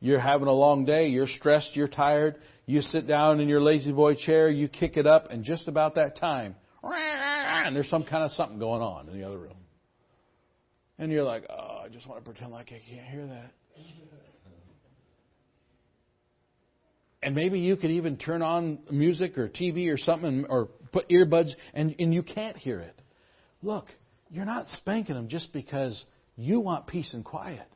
[0.00, 4.16] You're having a long day, you're stressed, you're tired, you sit down in your La-Z-Boy
[4.16, 8.30] chair, you kick it up, and just about that time, and there's some kind of
[8.32, 9.56] something going on in the other room.
[10.98, 13.52] And you're like, oh, I just want to pretend like I can't hear that.
[17.22, 21.50] And maybe you could even turn on music or TV or something or put earbuds
[21.74, 22.94] and, and you can't hear it.
[23.62, 23.86] Look,
[24.30, 26.04] you're not spanking them just because
[26.36, 27.66] you want peace and quiet.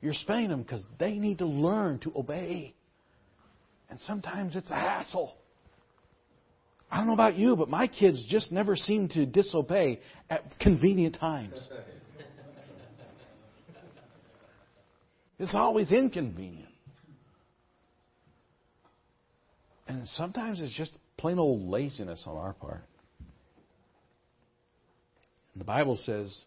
[0.00, 2.74] You're spanking them because they need to learn to obey.
[3.90, 5.34] And sometimes it's a hassle.
[6.90, 11.16] I don't know about you, but my kids just never seem to disobey at convenient
[11.18, 11.68] times.
[15.38, 16.70] It's always inconvenient.
[19.88, 22.84] And sometimes it's just plain old laziness on our part.
[25.52, 26.44] And the Bible says,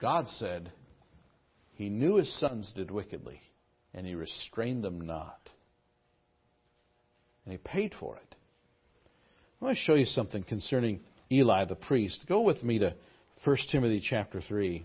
[0.00, 0.70] God said,
[1.74, 3.40] He knew His sons did wickedly,
[3.94, 5.40] and He restrained them not.
[7.44, 8.34] And He paid for it.
[9.60, 11.00] I want to show you something concerning
[11.32, 12.26] Eli the priest.
[12.28, 12.94] Go with me to
[13.44, 14.84] 1 Timothy chapter 3.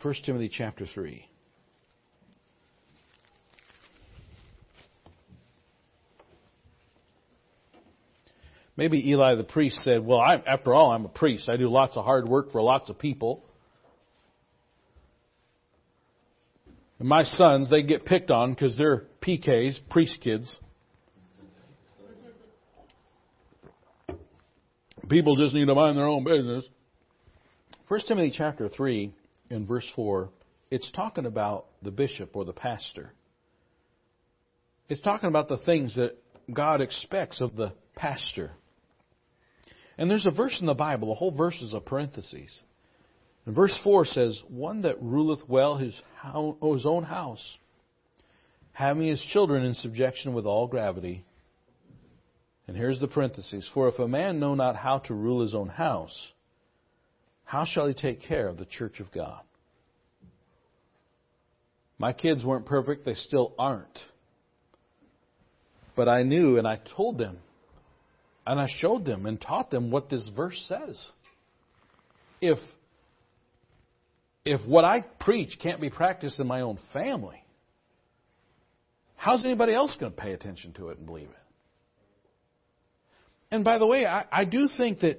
[0.00, 1.26] 1 Timothy chapter 3.
[8.80, 11.50] Maybe Eli the priest said, Well, I'm, after all, I'm a priest.
[11.50, 13.44] I do lots of hard work for lots of people.
[16.98, 20.56] And my sons, they get picked on because they're PKs, priest kids.
[25.10, 26.66] People just need to mind their own business.
[27.88, 29.12] 1 Timothy chapter 3
[29.50, 30.30] in verse 4,
[30.70, 33.12] it's talking about the bishop or the pastor.
[34.88, 36.16] It's talking about the things that
[36.50, 38.52] God expects of the pastor.
[40.00, 42.58] And there's a verse in the Bible, the whole verse is a parenthesis.
[43.44, 47.58] And verse 4 says, One that ruleth well his, his own house,
[48.72, 51.26] having his children in subjection with all gravity.
[52.66, 55.68] And here's the parenthesis For if a man know not how to rule his own
[55.68, 56.32] house,
[57.44, 59.42] how shall he take care of the church of God?
[61.98, 63.98] My kids weren't perfect, they still aren't.
[65.94, 67.36] But I knew and I told them
[68.46, 71.10] and I showed them and taught them what this verse says.
[72.40, 72.58] If
[74.44, 77.44] if what I preach can't be practiced in my own family,
[79.16, 81.36] how's anybody else going to pay attention to it and believe it?
[83.50, 85.18] And by the way, I, I do think that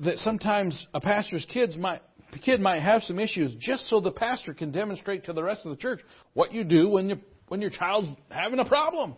[0.00, 2.02] that sometimes a pastor's kids might
[2.44, 5.70] kid might have some issues just so the pastor can demonstrate to the rest of
[5.70, 6.00] the church
[6.34, 7.16] what you do when you
[7.48, 9.14] when your child's having a problem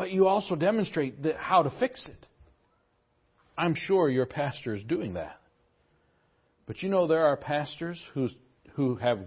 [0.00, 2.26] but you also demonstrate how to fix it.
[3.58, 5.38] I'm sure your pastor is doing that.
[6.66, 8.34] But you know, there are pastors who's,
[8.76, 9.18] who have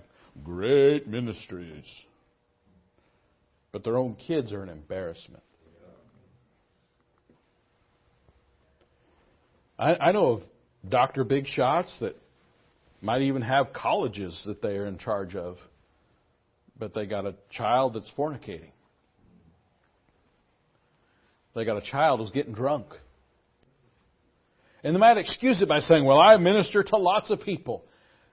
[0.44, 1.86] great ministries,
[3.72, 5.44] but their own kids are an embarrassment.
[9.78, 10.42] I, I know of
[10.90, 11.24] Dr.
[11.24, 12.16] Big Shots that
[13.00, 15.58] might even have colleges that they are in charge of,
[16.80, 18.72] but they got a child that's fornicating.
[21.56, 22.88] They got a child who's getting drunk.
[24.84, 27.86] And they might excuse it by saying, Well, I minister to lots of people.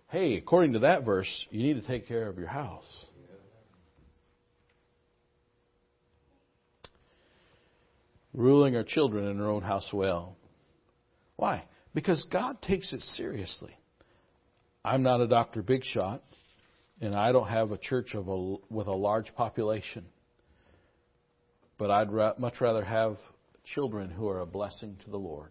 [0.08, 2.84] Hey, according to that verse, you need to take care of your house.
[8.32, 10.36] Ruling our children in our own house well.
[11.36, 11.64] Why?
[11.94, 13.76] Because God takes it seriously.
[14.84, 15.62] I'm not a Dr.
[15.62, 16.22] Big Shot,
[17.00, 20.06] and I don't have a church of a, with a large population.
[21.80, 23.16] But I'd ra- much rather have
[23.74, 25.48] children who are a blessing to the Lord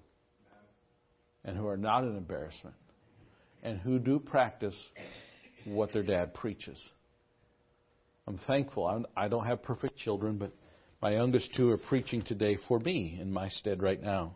[1.44, 2.76] and who are not an embarrassment
[3.64, 4.76] and who do practice
[5.66, 6.80] what their dad preaches.
[8.28, 8.86] I'm thankful.
[8.86, 10.52] I'm, I don't have perfect children, but
[11.02, 14.36] my youngest two are preaching today for me in my stead right now.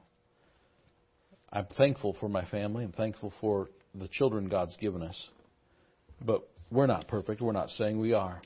[1.52, 2.86] I'm thankful for my family.
[2.86, 5.30] I'm thankful for the children God's given us.
[6.26, 6.42] But
[6.72, 7.40] we're not perfect.
[7.40, 8.42] We're not saying we are.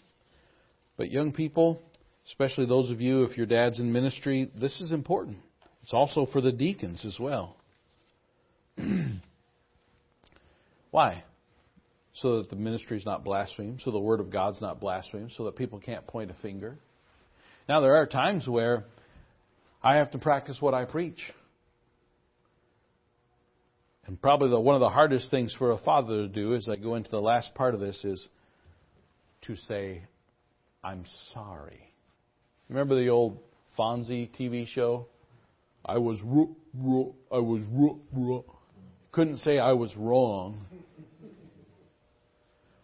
[0.98, 1.82] But young people,
[2.28, 5.38] especially those of you, if your dad's in ministry, this is important.
[5.82, 7.56] It's also for the deacons as well.
[10.92, 11.24] Why?
[12.14, 15.46] So that the ministry is not blasphemed, so the word of God's not blasphemed, so
[15.46, 16.78] that people can't point a finger.
[17.70, 18.86] Now, there are times where
[19.82, 21.20] I have to practice what I preach.
[24.06, 26.78] And probably the, one of the hardest things for a father to do as I
[26.78, 28.28] go into the last part of this is
[29.44, 30.02] to say,
[30.84, 31.04] I'm
[31.34, 31.87] sorry.
[32.70, 33.40] Remember the old
[33.78, 35.08] Fonzie TV show?
[35.86, 36.20] I was
[37.32, 37.64] I was
[39.12, 40.66] couldn't say I was wrong.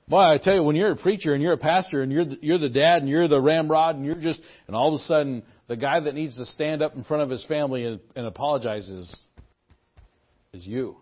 [0.08, 2.38] Boy, I tell you, when you're a preacher and you're a pastor and you're the,
[2.42, 5.44] you're the dad and you're the ramrod and you're just, and all of a sudden
[5.68, 9.16] the guy that needs to stand up in front of his family and, and apologizes
[10.54, 10.98] is you.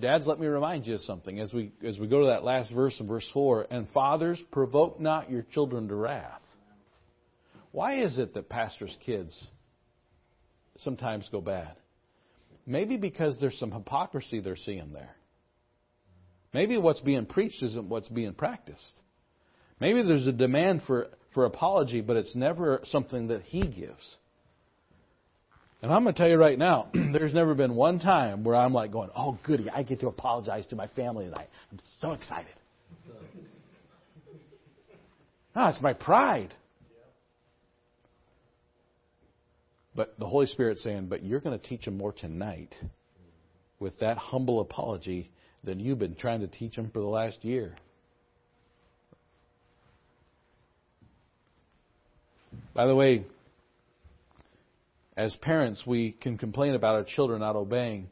[0.00, 2.72] Dads, let me remind you of something as we as we go to that last
[2.74, 3.66] verse in verse four.
[3.70, 6.42] And fathers, provoke not your children to wrath.
[7.72, 9.48] Why is it that pastors' kids
[10.78, 11.74] sometimes go bad?
[12.66, 15.14] Maybe because there's some hypocrisy they're seeing there.
[16.52, 18.92] Maybe what's being preached isn't what's being practiced.
[19.80, 24.16] Maybe there's a demand for, for apology, but it's never something that he gives.
[25.82, 28.74] And I'm going to tell you right now, there's never been one time where I'm
[28.74, 31.48] like going, oh, goody, I get to apologize to my family tonight.
[31.72, 32.52] I'm so excited.
[35.56, 36.54] No, it's my pride.
[39.94, 42.74] But the Holy Spirit's saying, but you're going to teach them more tonight
[43.80, 45.30] with that humble apology
[45.64, 47.74] than you've been trying to teach them for the last year.
[52.74, 53.24] By the way,
[55.20, 58.08] as parents, we can complain about our children not obeying.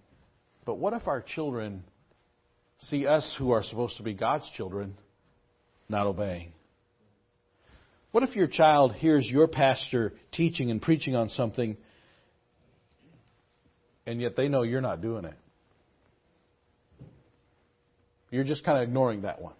[0.66, 1.82] But what if our children
[2.80, 4.94] see us, who are supposed to be God's children,
[5.88, 6.52] not obeying?
[8.12, 11.78] What if your child hears your pastor teaching and preaching on something,
[14.04, 15.36] and yet they know you're not doing it?
[18.30, 19.54] You're just kind of ignoring that one.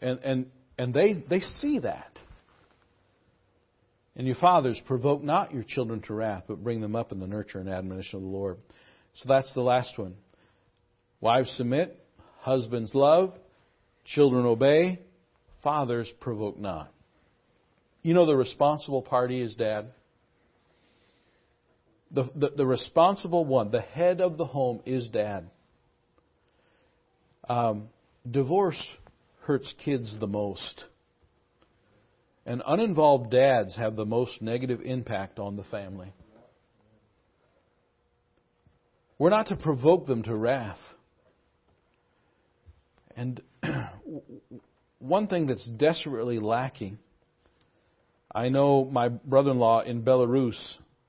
[0.00, 0.46] And, and,
[0.78, 2.18] and they, they see that.
[4.16, 7.26] And you fathers, provoke not your children to wrath, but bring them up in the
[7.26, 8.58] nurture and admonition of the Lord.
[9.14, 10.14] So that's the last one.
[11.20, 11.98] Wives submit,
[12.38, 13.34] husbands love,
[14.04, 15.00] children obey,
[15.62, 16.92] fathers provoke not.
[18.02, 19.86] You know the responsible party is dad?
[22.10, 25.50] The, the, the responsible one, the head of the home, is dad.
[27.48, 27.88] Um,
[28.30, 28.80] divorce
[29.40, 30.84] hurts kids the most.
[32.46, 36.12] And uninvolved dads have the most negative impact on the family.
[39.18, 40.80] We're not to provoke them to wrath.
[43.16, 43.40] And
[44.98, 46.98] one thing that's desperately lacking,
[48.34, 50.58] I know my brother in law in Belarus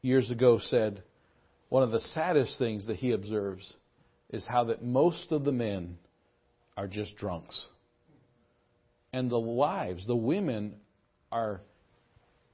[0.01, 1.01] years ago said
[1.69, 3.73] one of the saddest things that he observes
[4.29, 5.97] is how that most of the men
[6.77, 7.65] are just drunks.
[9.11, 10.75] And the wives, the women,
[11.35, 11.61] are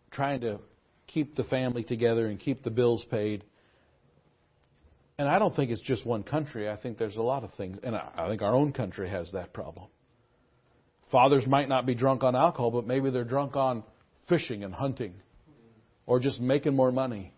[0.10, 0.60] trying to
[1.06, 3.44] keep the family together and keep the bills paid.
[5.20, 6.68] And I don't think it's just one country.
[6.68, 7.78] I think there's a lot of things.
[7.84, 9.88] And I think our own country has that problem.
[11.12, 13.84] Fathers might not be drunk on alcohol, but maybe they're drunk on
[14.28, 15.14] fishing and hunting
[16.08, 17.34] or just making more money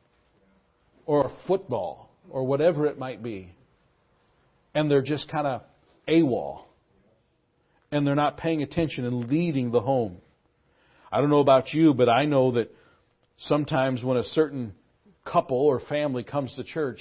[1.06, 3.54] or football or whatever it might be.
[4.74, 5.64] And they're just kind of
[6.08, 6.62] AWOL.
[7.91, 10.20] And they're not paying attention and leading the home.
[11.14, 12.74] I don't know about you, but I know that
[13.38, 14.74] sometimes when a certain
[15.24, 16.99] couple or family comes to church,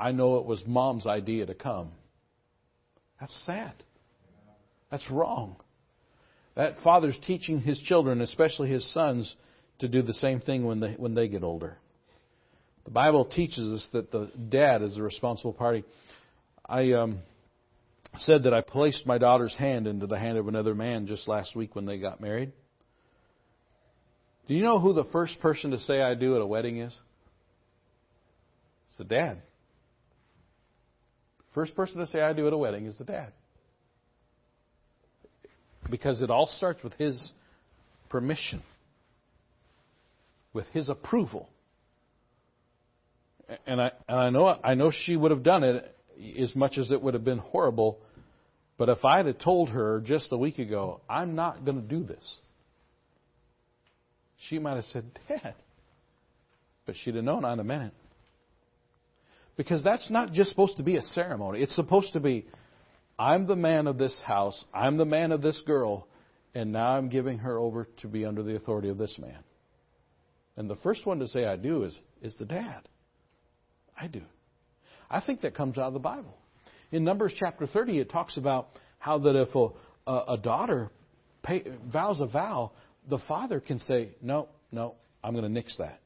[0.00, 1.92] I know it was mom's idea to come.
[3.20, 3.72] That's sad.
[4.90, 5.54] That's wrong.
[6.56, 9.32] That father's teaching his children, especially his sons,
[9.78, 11.78] to do the same thing when they when they get older.
[12.84, 15.84] The Bible teaches us that the dad is the responsible party.
[16.66, 17.20] I um,
[18.18, 21.54] said that I placed my daughter's hand into the hand of another man just last
[21.54, 22.50] week when they got married.
[24.48, 26.96] Do you know who the first person to say I do at a wedding is?
[28.88, 29.38] It's the dad.
[31.54, 33.32] First person to say I do at a wedding is the dad.
[35.90, 37.32] Because it all starts with his
[38.08, 38.62] permission,
[40.52, 41.48] with his approval.
[43.66, 45.96] And I, and I know I know she would have done it
[46.38, 47.98] as much as it would have been horrible.
[48.78, 52.04] But if I had told her just a week ago, I'm not going to do
[52.04, 52.36] this,
[54.48, 55.54] she might have said, Dad.
[56.86, 57.92] But she'd have known in a minute.
[59.56, 61.60] Because that's not just supposed to be a ceremony.
[61.60, 62.46] It's supposed to be,
[63.18, 66.08] I'm the man of this house, I'm the man of this girl,
[66.54, 69.38] and now I'm giving her over to be under the authority of this man.
[70.56, 72.88] And the first one to say I do is, is the dad.
[73.98, 74.22] I do.
[75.10, 76.36] I think that comes out of the Bible.
[76.90, 79.68] In Numbers chapter 30, it talks about how that if a,
[80.10, 80.90] a, a daughter
[81.42, 82.72] pay, vows a vow,
[83.08, 86.00] the father can say, No, no, I'm going to nix that.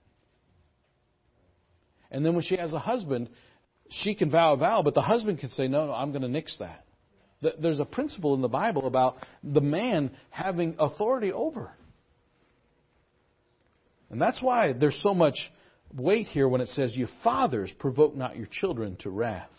[2.10, 3.28] And then when she has a husband,
[3.90, 6.28] she can vow a vow, but the husband can say, no, no, I'm going to
[6.28, 6.84] nix that.
[7.60, 11.70] There's a principle in the Bible about the man having authority over.
[14.10, 15.36] And that's why there's so much
[15.94, 19.50] weight here when it says, You fathers, provoke not your children to wrath.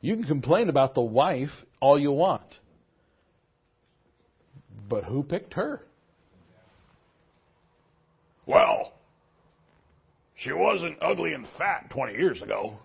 [0.00, 2.42] You can complain about the wife all you want.
[4.88, 5.82] But who picked her?
[8.46, 8.92] Well,
[10.34, 12.78] she wasn't ugly and fat 20 years ago.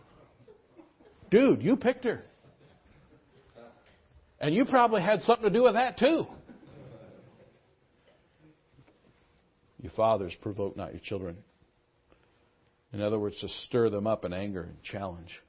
[1.32, 2.24] Dude, you picked her.
[4.39, 6.28] And you probably had something to do with that too.
[9.82, 11.38] You fathers, provoke not your children.
[12.93, 15.41] In other words, to stir them up in anger and challenge.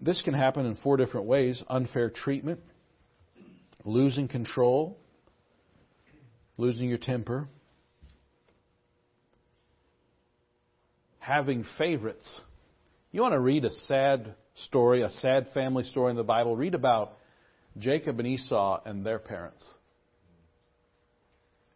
[0.00, 2.60] This can happen in four different ways unfair treatment,
[3.84, 4.98] losing control,
[6.56, 7.48] losing your temper,
[11.30, 12.40] having favorites.
[13.12, 14.34] You want to read a sad
[14.66, 16.56] story, a sad family story in the Bible?
[16.56, 17.12] Read about
[17.78, 19.64] Jacob and Esau and their parents.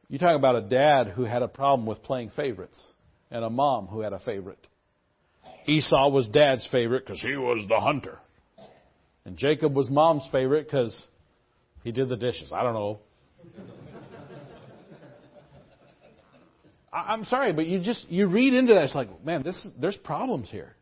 [0.09, 2.84] You talk about a dad who had a problem with playing favorites
[3.30, 4.59] and a mom who had a favorite.
[5.66, 8.18] Esau was dad's favorite because he was the hunter.
[9.24, 11.00] And Jacob was mom's favorite because
[11.84, 12.50] he did the dishes.
[12.52, 12.98] I don't know.
[16.95, 18.84] I'm sorry, but you just you read into that.
[18.84, 20.76] It's like, man, this there's problems here.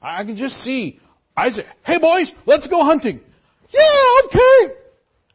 [0.00, 1.00] I can just see
[1.36, 1.66] Isaac.
[1.84, 3.20] Hey, boys, let's go hunting.
[3.70, 4.74] Yeah, okay.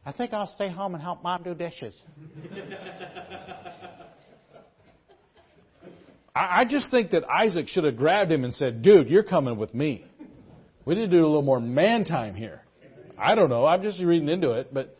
[0.06, 1.94] I think I'll stay home and help mom do dishes.
[6.34, 9.72] I just think that Isaac should have grabbed him and said, dude, you're coming with
[9.72, 10.04] me.
[10.84, 12.62] We need to do a little more man time here.
[13.16, 13.64] I don't know.
[13.64, 14.98] I'm just reading into it, but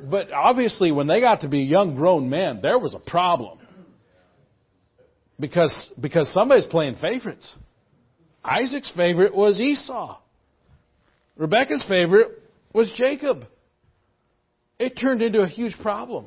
[0.00, 3.58] but obviously when they got to be young grown men, there was a problem.
[5.40, 7.54] Because because somebody's playing favorites.
[8.44, 10.18] Isaac's favorite was Esau.
[11.36, 12.42] Rebecca's favorite
[12.72, 13.46] was Jacob.
[14.78, 16.26] It turned into a huge problem.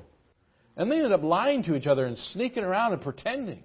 [0.75, 3.63] And they ended up lying to each other and sneaking around and pretending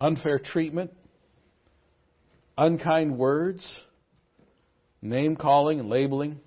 [0.00, 0.92] unfair treatment,
[2.58, 3.80] unkind words,
[5.02, 6.40] name calling and labeling,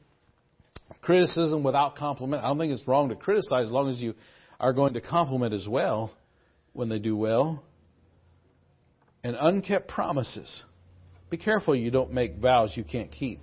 [1.08, 2.44] criticism without compliment.
[2.44, 4.14] I don't think it's wrong to criticize as long as you
[4.60, 6.12] are going to compliment as well
[6.74, 7.64] when they do well.
[9.24, 10.64] And unkept promises.
[11.30, 13.40] Be careful you don't make vows you can't keep.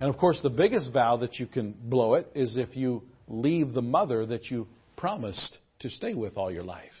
[0.00, 3.72] And of course, the biggest vow that you can blow it is if you leave
[3.72, 4.66] the mother that you
[4.96, 6.92] promised to stay with all your life.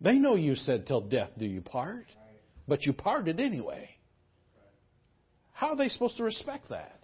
[0.00, 2.06] They know you said, Till death do you part,
[2.68, 3.90] but you parted anyway.
[5.54, 6.97] How are they supposed to respect that?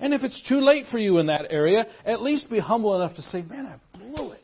[0.00, 3.14] And if it's too late for you in that area, at least be humble enough
[3.16, 4.42] to say, Man, I blew it.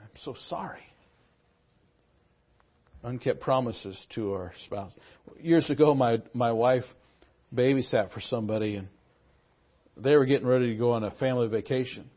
[0.00, 0.82] I'm so sorry.
[3.04, 4.92] Unkept promises to our spouse.
[5.40, 6.84] Years ago, my, my wife
[7.54, 8.88] babysat for somebody, and
[9.96, 12.10] they were getting ready to go on a family vacation.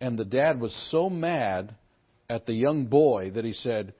[0.00, 1.74] And the dad was so mad
[2.28, 3.92] at the young boy that he said,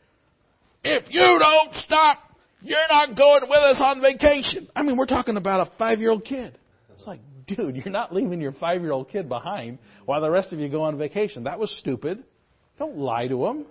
[0.82, 2.18] If you don't stop,
[2.62, 4.68] you're not going with us on vacation.
[4.74, 6.56] I mean, we're talking about a five year old kid.
[7.00, 10.52] It's like, dude, you're not leaving your five year old kid behind while the rest
[10.52, 11.44] of you go on vacation.
[11.44, 12.22] That was stupid.
[12.78, 13.64] Don't lie to him.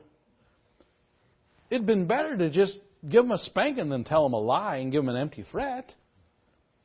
[1.69, 2.73] It'd been better to just
[3.07, 5.93] give him a spanking than tell him a lie and give him an empty threat.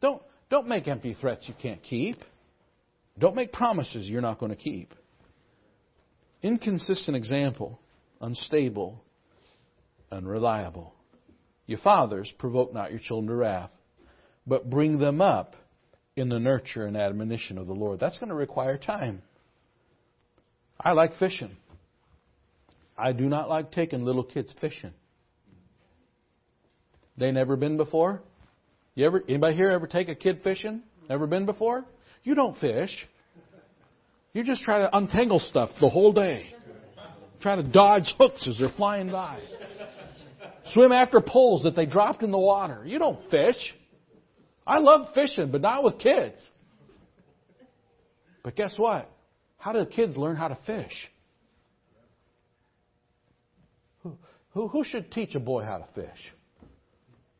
[0.02, 0.20] Don't,
[0.50, 2.18] don't make empty threats you can't keep.
[3.18, 4.92] Don't make promises you're not going to keep.
[6.42, 7.80] Inconsistent example,
[8.20, 9.02] unstable,
[10.12, 10.92] unreliable.
[11.66, 13.72] Your fathers, provoke not your children to wrath,
[14.46, 15.56] but bring them up
[16.16, 18.00] in the nurture and admonition of the Lord.
[18.00, 19.22] That's going to require time.
[20.80, 21.56] I like fishing.
[22.96, 24.92] I do not like taking little kids fishing.
[27.16, 28.22] They never been before?
[28.94, 30.82] You ever anybody here ever take a kid fishing?
[31.10, 31.84] Ever been before?
[32.22, 32.90] You don't fish.
[34.32, 36.54] You just try to untangle stuff the whole day.
[37.40, 39.40] Try to dodge hooks as they're flying by.
[40.72, 42.82] Swim after poles that they dropped in the water.
[42.86, 43.74] You don't fish.
[44.66, 46.36] I love fishing, but not with kids.
[48.42, 49.10] But guess what?
[49.58, 51.10] How do kids learn how to fish?
[54.02, 54.16] Who,
[54.52, 56.34] who, who should teach a boy how to fish?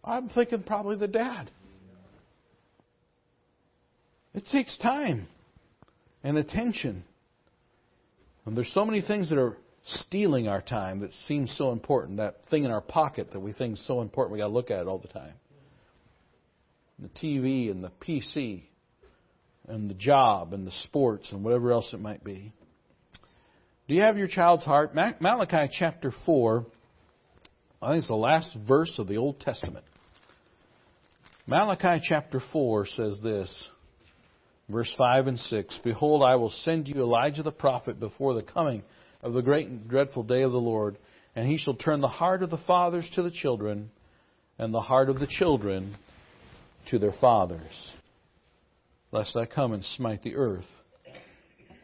[0.03, 1.51] I'm thinking probably the dad.
[4.35, 5.29] It takes time
[6.23, 7.05] and attention.
[8.45, 9.57] And there's so many things that are
[9.87, 12.17] stealing our time that seem so important.
[12.17, 14.71] That thing in our pocket that we think is so important, we got to look
[14.71, 15.35] at it all the time.
[16.99, 18.63] The TV and the PC
[19.69, 22.53] and the job and the sports and whatever else it might be.
[23.89, 24.95] Do you have your child's heart?
[24.95, 26.67] Malachi chapter 4,
[27.83, 29.85] I think it's the last verse of the Old Testament.
[31.47, 33.69] Malachi chapter 4 says this,
[34.71, 38.83] verse 5 and 6 Behold, I will send you Elijah the prophet before the coming
[39.23, 40.97] of the great and dreadful day of the Lord,
[41.37, 43.91] and he shall turn the heart of the fathers to the children,
[44.59, 45.97] and the heart of the children
[46.91, 47.93] to their fathers,
[49.13, 50.67] lest I come and smite the earth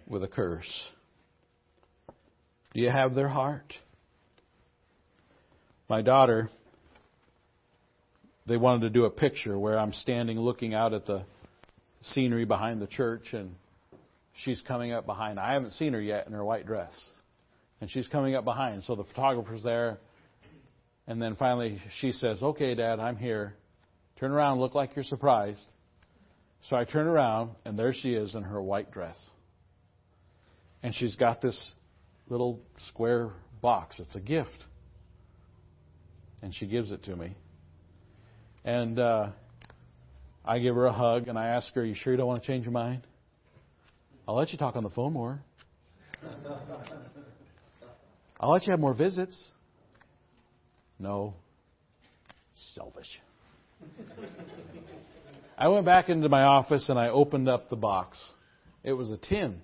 [0.07, 0.88] with a curse.
[2.74, 3.72] Do you have their heart?
[5.88, 6.51] My daughter
[8.51, 11.22] they wanted to do a picture where I'm standing looking out at the
[12.03, 13.55] scenery behind the church and
[14.42, 15.38] she's coming up behind.
[15.38, 16.92] I haven't seen her yet in her white dress.
[17.80, 18.82] And she's coming up behind.
[18.82, 19.98] So the photographer's there.
[21.07, 23.55] And then finally she says, Okay, Dad, I'm here.
[24.21, 25.66] Turn around, look like you're surprised.
[26.64, 29.16] So I turn around, and there she is in her white dress.
[30.83, 31.73] And she's got this
[32.29, 33.31] little square
[33.62, 33.99] box.
[33.99, 34.51] It's a gift.
[36.43, 37.35] And she gives it to me.
[38.62, 39.31] And uh,
[40.45, 42.43] I give her a hug and I ask her, Are you sure you don't want
[42.43, 43.07] to change your mind?
[44.29, 45.41] I'll let you talk on the phone more.
[48.39, 49.43] I'll let you have more visits.
[50.99, 51.35] No.
[52.75, 53.21] Selfish.
[55.59, 58.18] I went back into my office and I opened up the box.
[58.83, 59.61] It was a tin.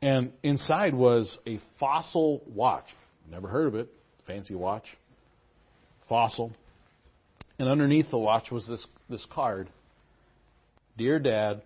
[0.00, 2.86] And inside was a fossil watch.
[3.30, 3.88] Never heard of it.
[4.26, 4.86] Fancy watch.
[6.08, 6.52] Fossil.
[7.58, 9.68] And underneath the watch was this, this card
[10.96, 11.62] Dear Dad,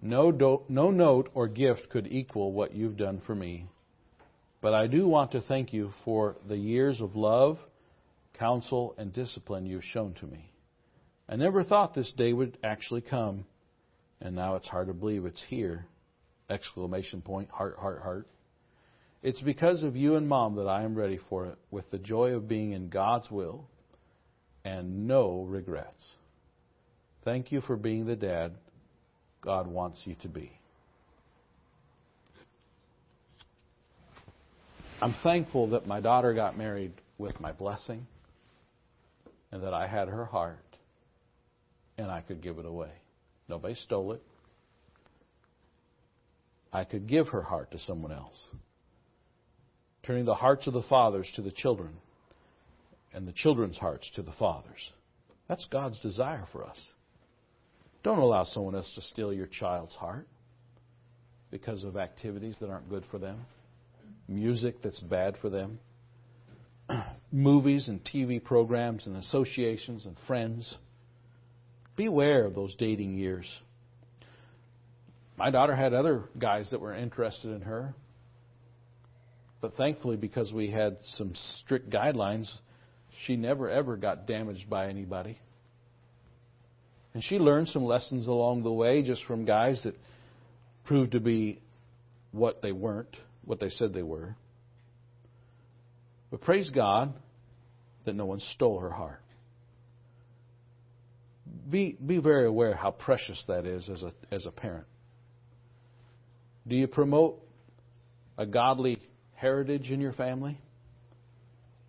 [0.00, 3.66] no, do, no note or gift could equal what you've done for me.
[4.60, 7.58] But I do want to thank you for the years of love,
[8.38, 10.50] counsel, and discipline you've shown to me.
[11.28, 13.46] I never thought this day would actually come,
[14.20, 15.86] and now it's hard to believe it's here.
[16.50, 18.26] Exclamation point, heart, heart, heart.
[19.22, 22.32] It's because of you and Mom that I am ready for it, with the joy
[22.32, 23.66] of being in God's will
[24.64, 26.12] and no regrets.
[27.24, 28.52] Thank you for being the dad
[29.40, 30.52] God wants you to be.
[35.00, 38.06] I'm thankful that my daughter got married with my blessing
[39.50, 40.58] and that I had her heart
[41.98, 42.90] and I could give it away.
[43.48, 44.22] Nobody stole it.
[46.72, 48.48] I could give her heart to someone else.
[50.02, 51.94] Turning the hearts of the fathers to the children
[53.12, 54.92] and the children's hearts to the fathers.
[55.48, 56.78] That's God's desire for us.
[58.02, 60.26] Don't allow someone else to steal your child's heart
[61.50, 63.46] because of activities that aren't good for them,
[64.28, 65.78] music that's bad for them,
[67.32, 70.76] movies and TV programs and associations and friends.
[71.96, 73.46] Beware of those dating years.
[75.36, 77.94] My daughter had other guys that were interested in her.
[79.60, 82.52] But thankfully, because we had some strict guidelines,
[83.24, 85.38] she never ever got damaged by anybody.
[87.14, 89.94] And she learned some lessons along the way just from guys that
[90.84, 91.60] proved to be
[92.32, 94.36] what they weren't, what they said they were.
[96.30, 97.14] But praise God
[98.04, 99.22] that no one stole her heart.
[101.70, 104.86] Be, be very aware how precious that is as a, as a parent.
[106.66, 107.42] Do you promote
[108.38, 108.98] a godly
[109.34, 110.58] heritage in your family?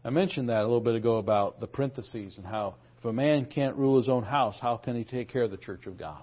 [0.03, 3.45] I mentioned that a little bit ago about the parentheses and how if a man
[3.45, 6.21] can't rule his own house, how can he take care of the church of God?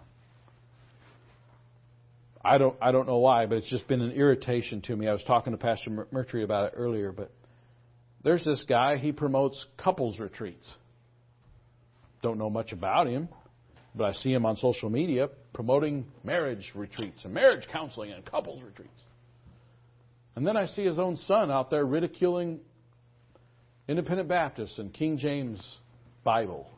[2.44, 5.08] I don't I don't know why, but it's just been an irritation to me.
[5.08, 7.30] I was talking to Pastor Mercury about it earlier, but
[8.22, 10.68] there's this guy, he promotes couples retreats.
[12.22, 13.28] Don't know much about him,
[13.94, 18.62] but I see him on social media promoting marriage retreats and marriage counseling and couples
[18.62, 18.90] retreats.
[20.34, 22.60] And then I see his own son out there ridiculing
[23.88, 25.76] Independent Baptists and King James
[26.24, 26.70] Bible.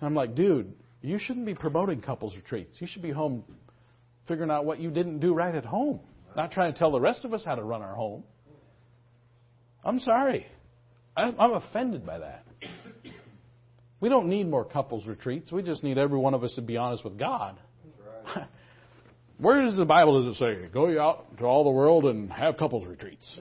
[0.00, 2.76] And I'm like, dude, you shouldn't be promoting couples retreats.
[2.80, 3.42] You should be home
[4.28, 6.00] figuring out what you didn't do right at home,
[6.36, 8.22] not trying to tell the rest of us how to run our home.
[9.84, 10.46] I'm sorry.
[11.16, 12.44] I'm offended by that.
[14.02, 15.52] We don't need more couples retreats.
[15.52, 17.56] We just need every one of us to be honest with God.
[18.26, 18.48] Right.
[19.38, 22.56] Where does the Bible does it say go out to all the world and have
[22.56, 23.38] couples retreats?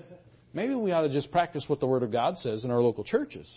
[0.53, 3.03] Maybe we ought to just practice what the Word of God says in our local
[3.03, 3.51] churches.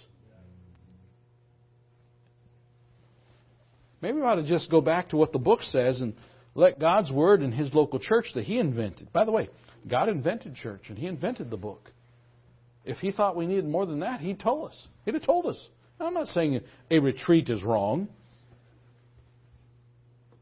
[4.00, 6.14] Maybe we ought to just go back to what the book says and
[6.54, 9.12] let God's Word in His local church that He invented.
[9.12, 9.50] By the way,
[9.86, 11.90] God invented church and He invented the book.
[12.82, 14.88] If He thought we needed more than that, He'd told us.
[15.04, 15.68] He'd have told us.
[16.00, 18.08] I'm not saying a retreat is wrong,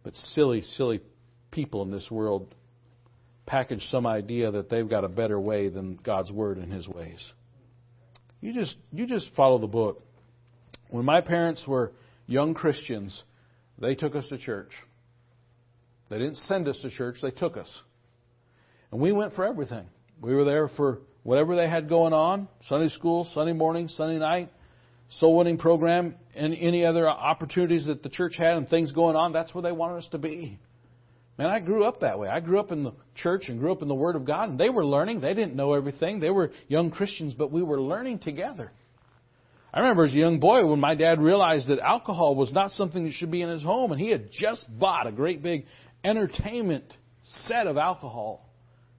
[0.03, 1.00] but silly, silly
[1.50, 2.55] people in this world
[3.46, 7.32] package some idea that they've got a better way than God's word and his ways.
[8.40, 10.03] You just you just follow the book.
[10.90, 11.92] When my parents were
[12.26, 13.22] young Christians,
[13.78, 14.70] they took us to church.
[16.09, 17.82] They didn't send us to church, they took us.
[18.90, 19.86] And we went for everything.
[20.20, 24.50] We were there for whatever they had going on Sunday school, Sunday morning, Sunday night,
[25.18, 29.32] soul winning program, and any other opportunities that the church had and things going on.
[29.32, 30.58] That's where they wanted us to be.
[31.38, 32.28] Man, I grew up that way.
[32.28, 34.58] I grew up in the church and grew up in the Word of God, and
[34.58, 35.20] they were learning.
[35.20, 36.20] They didn't know everything.
[36.20, 38.70] They were young Christians, but we were learning together.
[39.72, 43.04] I remember as a young boy when my dad realized that alcohol was not something
[43.04, 45.64] that should be in his home, and he had just bought a great big
[46.04, 46.84] entertainment
[47.46, 48.46] set of alcohol.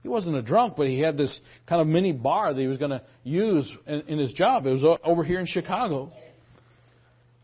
[0.04, 1.34] He wasn't a drunk, but he had this
[1.66, 4.66] kind of mini bar that he was going to use in, in his job.
[4.66, 6.12] It was over here in Chicago.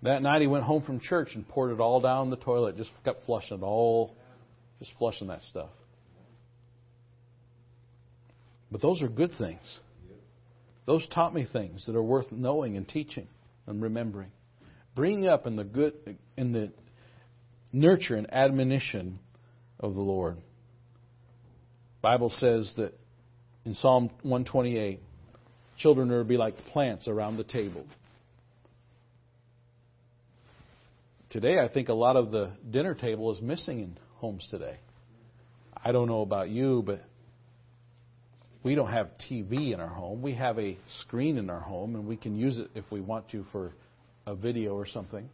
[0.03, 2.91] That night he went home from church and poured it all down the toilet, just
[3.03, 4.15] kept flushing it all,
[4.79, 5.71] just flushing that stuff.
[8.71, 9.81] But those are good things.
[10.85, 13.27] Those taught me things that are worth knowing and teaching
[13.67, 14.33] and remembering.
[14.95, 16.73] Bringing up in the good, in the
[17.73, 19.19] nurture and admonition
[19.79, 20.37] of the Lord.
[22.03, 22.95] Bible says that
[23.65, 25.01] in Psalm 128,
[25.79, 27.85] children are to be like plants around the table.
[31.29, 34.79] Today, I think a lot of the dinner table is missing in homes today.
[35.83, 37.05] I don't know about you, but
[38.63, 40.23] we don't have TV in our home.
[40.23, 43.31] We have a screen in our home, and we can use it if we want
[43.31, 43.73] to for
[44.27, 45.29] a video or something.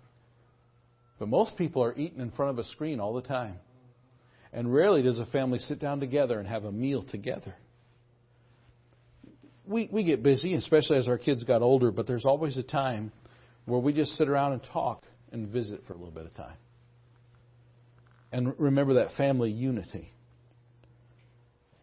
[1.18, 3.56] But most people are eating in front of a screen all the time.
[4.52, 7.54] And rarely does a family sit down together and have a meal together.
[9.66, 13.12] We, we get busy, especially as our kids got older, but there's always a time
[13.64, 16.56] where we just sit around and talk and visit for a little bit of time.
[18.32, 20.12] And remember that family unity.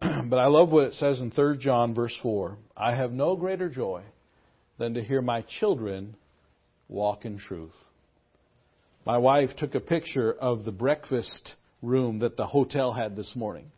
[0.00, 3.68] but I love what it says in 3 John, verse 4 I have no greater
[3.68, 4.02] joy
[4.78, 6.16] than to hear my children
[6.88, 7.74] walk in truth.
[9.06, 11.54] My wife took a picture of the breakfast
[11.84, 13.70] room that the hotel had this morning.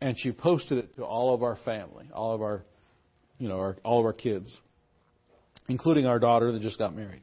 [0.00, 2.64] And she posted it to all of our family, all of our,
[3.38, 4.56] you know, our, all of our kids,
[5.68, 7.22] including our daughter that just got married.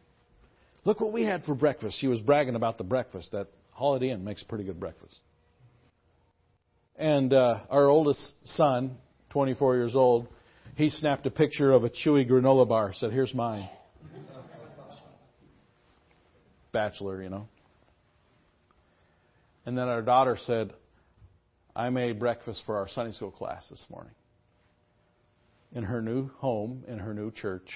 [0.86, 1.98] Look what we had for breakfast.
[2.00, 3.32] She was bragging about the breakfast.
[3.34, 5.16] That Holiday Inn makes a pretty good breakfast.
[6.96, 8.98] And uh, our oldest son,
[9.32, 10.28] 24 years old,
[10.76, 12.94] he snapped a picture of a chewy granola bar.
[12.94, 13.70] Said, "Here's mine."
[16.72, 17.48] Bachelor, you know.
[19.70, 20.74] And then our daughter said,
[21.76, 24.14] I made breakfast for our Sunday school class this morning.
[25.74, 27.70] In her new home, in her new church,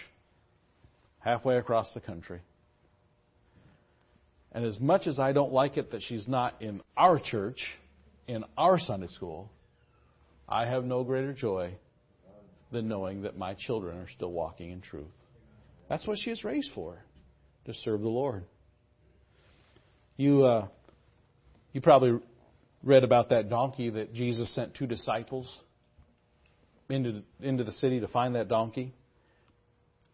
[1.19, 2.39] halfway across the country.
[4.53, 7.59] And as much as I don't like it that she's not in our church,
[8.27, 9.51] in our Sunday school,
[10.49, 11.75] I have no greater joy
[12.71, 15.13] than knowing that my children are still walking in truth.
[15.89, 16.97] That's what she is raised for,
[17.65, 18.45] to serve the Lord.
[20.17, 20.67] You, uh,
[21.74, 22.19] you probably
[22.84, 25.51] read about that donkey that Jesus sent two disciples
[26.89, 28.93] into, into the city to find that donkey.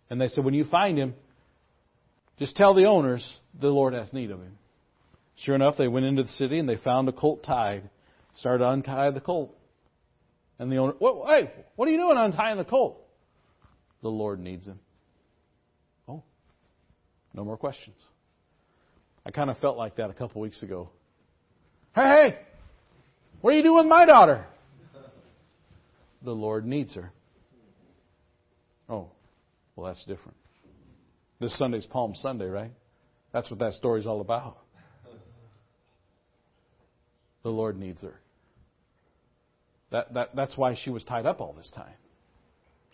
[0.10, 1.14] And they said, when you find him,
[2.38, 3.28] just tell the owners
[3.60, 4.58] the Lord has need of him.
[5.36, 7.90] Sure enough, they went into the city and they found a colt tied.
[8.38, 9.56] Started to untie the colt.
[10.58, 10.94] And the owner,
[11.28, 13.02] hey, what are you doing untying the colt?
[14.02, 14.80] The Lord needs him.
[16.08, 16.24] Oh,
[17.34, 17.98] no more questions.
[19.26, 20.90] I kind of felt like that a couple weeks ago
[21.96, 22.38] Hey, hey,
[23.42, 24.46] what are you doing with my daughter?
[26.22, 27.12] The Lord needs her.
[28.90, 29.10] Oh,
[29.76, 30.38] well, that's different.
[31.40, 32.72] This Sunday's Palm Sunday, right?
[33.32, 34.58] That's what that story's all about.
[37.44, 38.20] The Lord needs her.
[39.92, 41.96] That, that, that's why she was tied up all this time,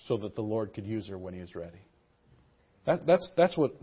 [0.07, 1.81] so that the Lord could use her when He was ready.
[2.85, 3.73] That, that's, that's what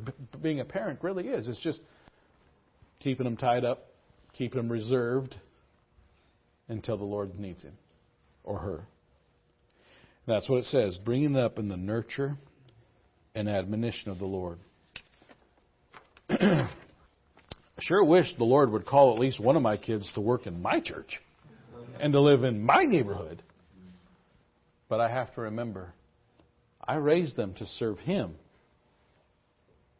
[0.41, 1.49] being a parent really is.
[1.49, 1.81] It's just
[3.01, 3.92] keeping them tied up
[4.37, 5.37] keeping him reserved
[6.69, 7.77] until the Lord needs him
[8.45, 8.85] or her.
[10.27, 12.37] That's what it says, bringing them up in the nurture
[13.35, 14.59] and admonition of the Lord.
[16.31, 16.69] I
[17.81, 20.63] sure wish the Lord would call at least one of my kids to work in
[20.63, 21.21] my church
[22.01, 23.43] and to live in my neighborhood.
[24.89, 25.93] But I have to remember,
[26.87, 28.35] I raised them to serve Him,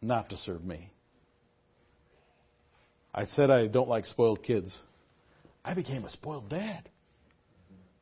[0.01, 0.91] not to serve me.
[3.15, 4.77] I said I don't like spoiled kids.
[5.65, 6.89] I became a spoiled dad.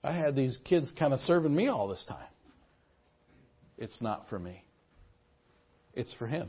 [0.02, 2.28] I had these kids kind of serving me all this time.
[3.76, 4.64] It's not for me,
[5.94, 6.48] it's for Him.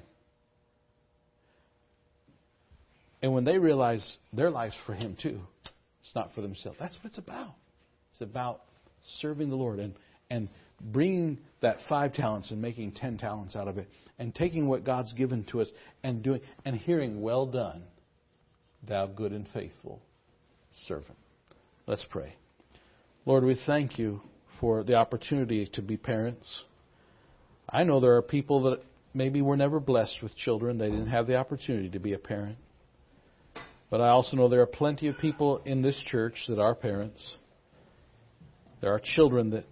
[3.24, 5.40] And when they realize their life's for Him too,
[6.02, 6.78] it's not for themselves.
[6.80, 7.54] That's what it's about.
[8.12, 8.62] It's about
[9.20, 9.94] serving the Lord and,
[10.30, 10.50] and
[10.80, 13.88] bringing that five talents and making ten talents out of it
[14.18, 15.72] and taking what God's given to us
[16.04, 17.84] and doing and hearing, well done,
[18.88, 20.02] thou good and faithful
[20.88, 21.18] servant.
[21.88, 22.36] Let's pray.
[23.26, 24.22] Lord, we thank you
[24.60, 26.64] for the opportunity to be parents.
[27.70, 30.78] I know there are people that maybe were never blessed with children.
[30.78, 32.58] They didn't have the opportunity to be a parent.
[33.90, 37.36] But I also know there are plenty of people in this church that are parents.
[38.80, 39.66] There are children that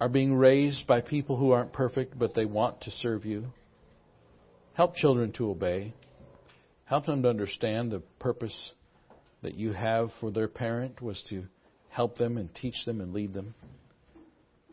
[0.00, 3.46] are being raised by people who aren't perfect, but they want to serve you.
[4.74, 5.94] Help children to obey.
[6.86, 8.72] Help them to understand the purpose
[9.42, 11.44] that you have for their parent was to
[11.88, 13.54] help them and teach them and lead them.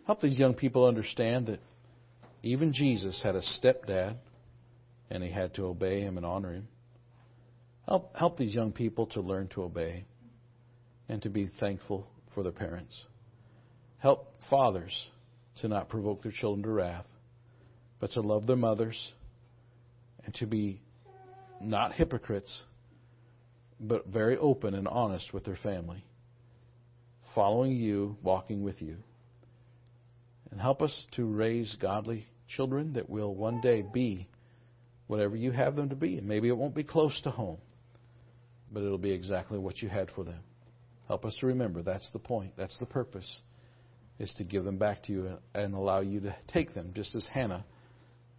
[0.05, 1.59] Help these young people understand that
[2.43, 4.17] even Jesus had a stepdad
[5.09, 6.67] and he had to obey him and honor him.
[7.87, 10.05] Help, help these young people to learn to obey
[11.09, 13.05] and to be thankful for their parents.
[13.97, 15.07] Help fathers
[15.61, 17.07] to not provoke their children to wrath,
[17.99, 19.13] but to love their mothers
[20.25, 20.81] and to be
[21.63, 22.61] not hypocrites,
[23.79, 26.03] but very open and honest with their family,
[27.35, 28.97] following you, walking with you.
[30.51, 34.27] And help us to raise godly children that will one day be
[35.07, 36.17] whatever you have them to be.
[36.17, 37.57] And maybe it won't be close to home,
[38.71, 40.39] but it'll be exactly what you had for them.
[41.07, 43.41] Help us to remember that's the point, that's the purpose,
[44.19, 47.25] is to give them back to you and allow you to take them, just as
[47.25, 47.65] Hannah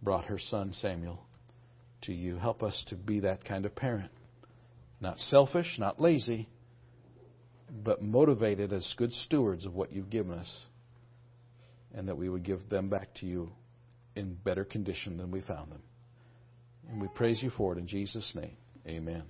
[0.01, 1.19] brought her son Samuel
[2.05, 2.37] to you.
[2.37, 4.11] Help us to be that kind of parent.
[5.01, 6.47] Not selfish, not lazy,
[7.83, 10.65] but motivated as good stewards of what you've given us,
[11.93, 13.51] and that we would give them back to you
[14.15, 15.81] in better condition than we found them.
[16.89, 18.57] And we praise you for it in Jesus' name.
[18.87, 19.23] Amen.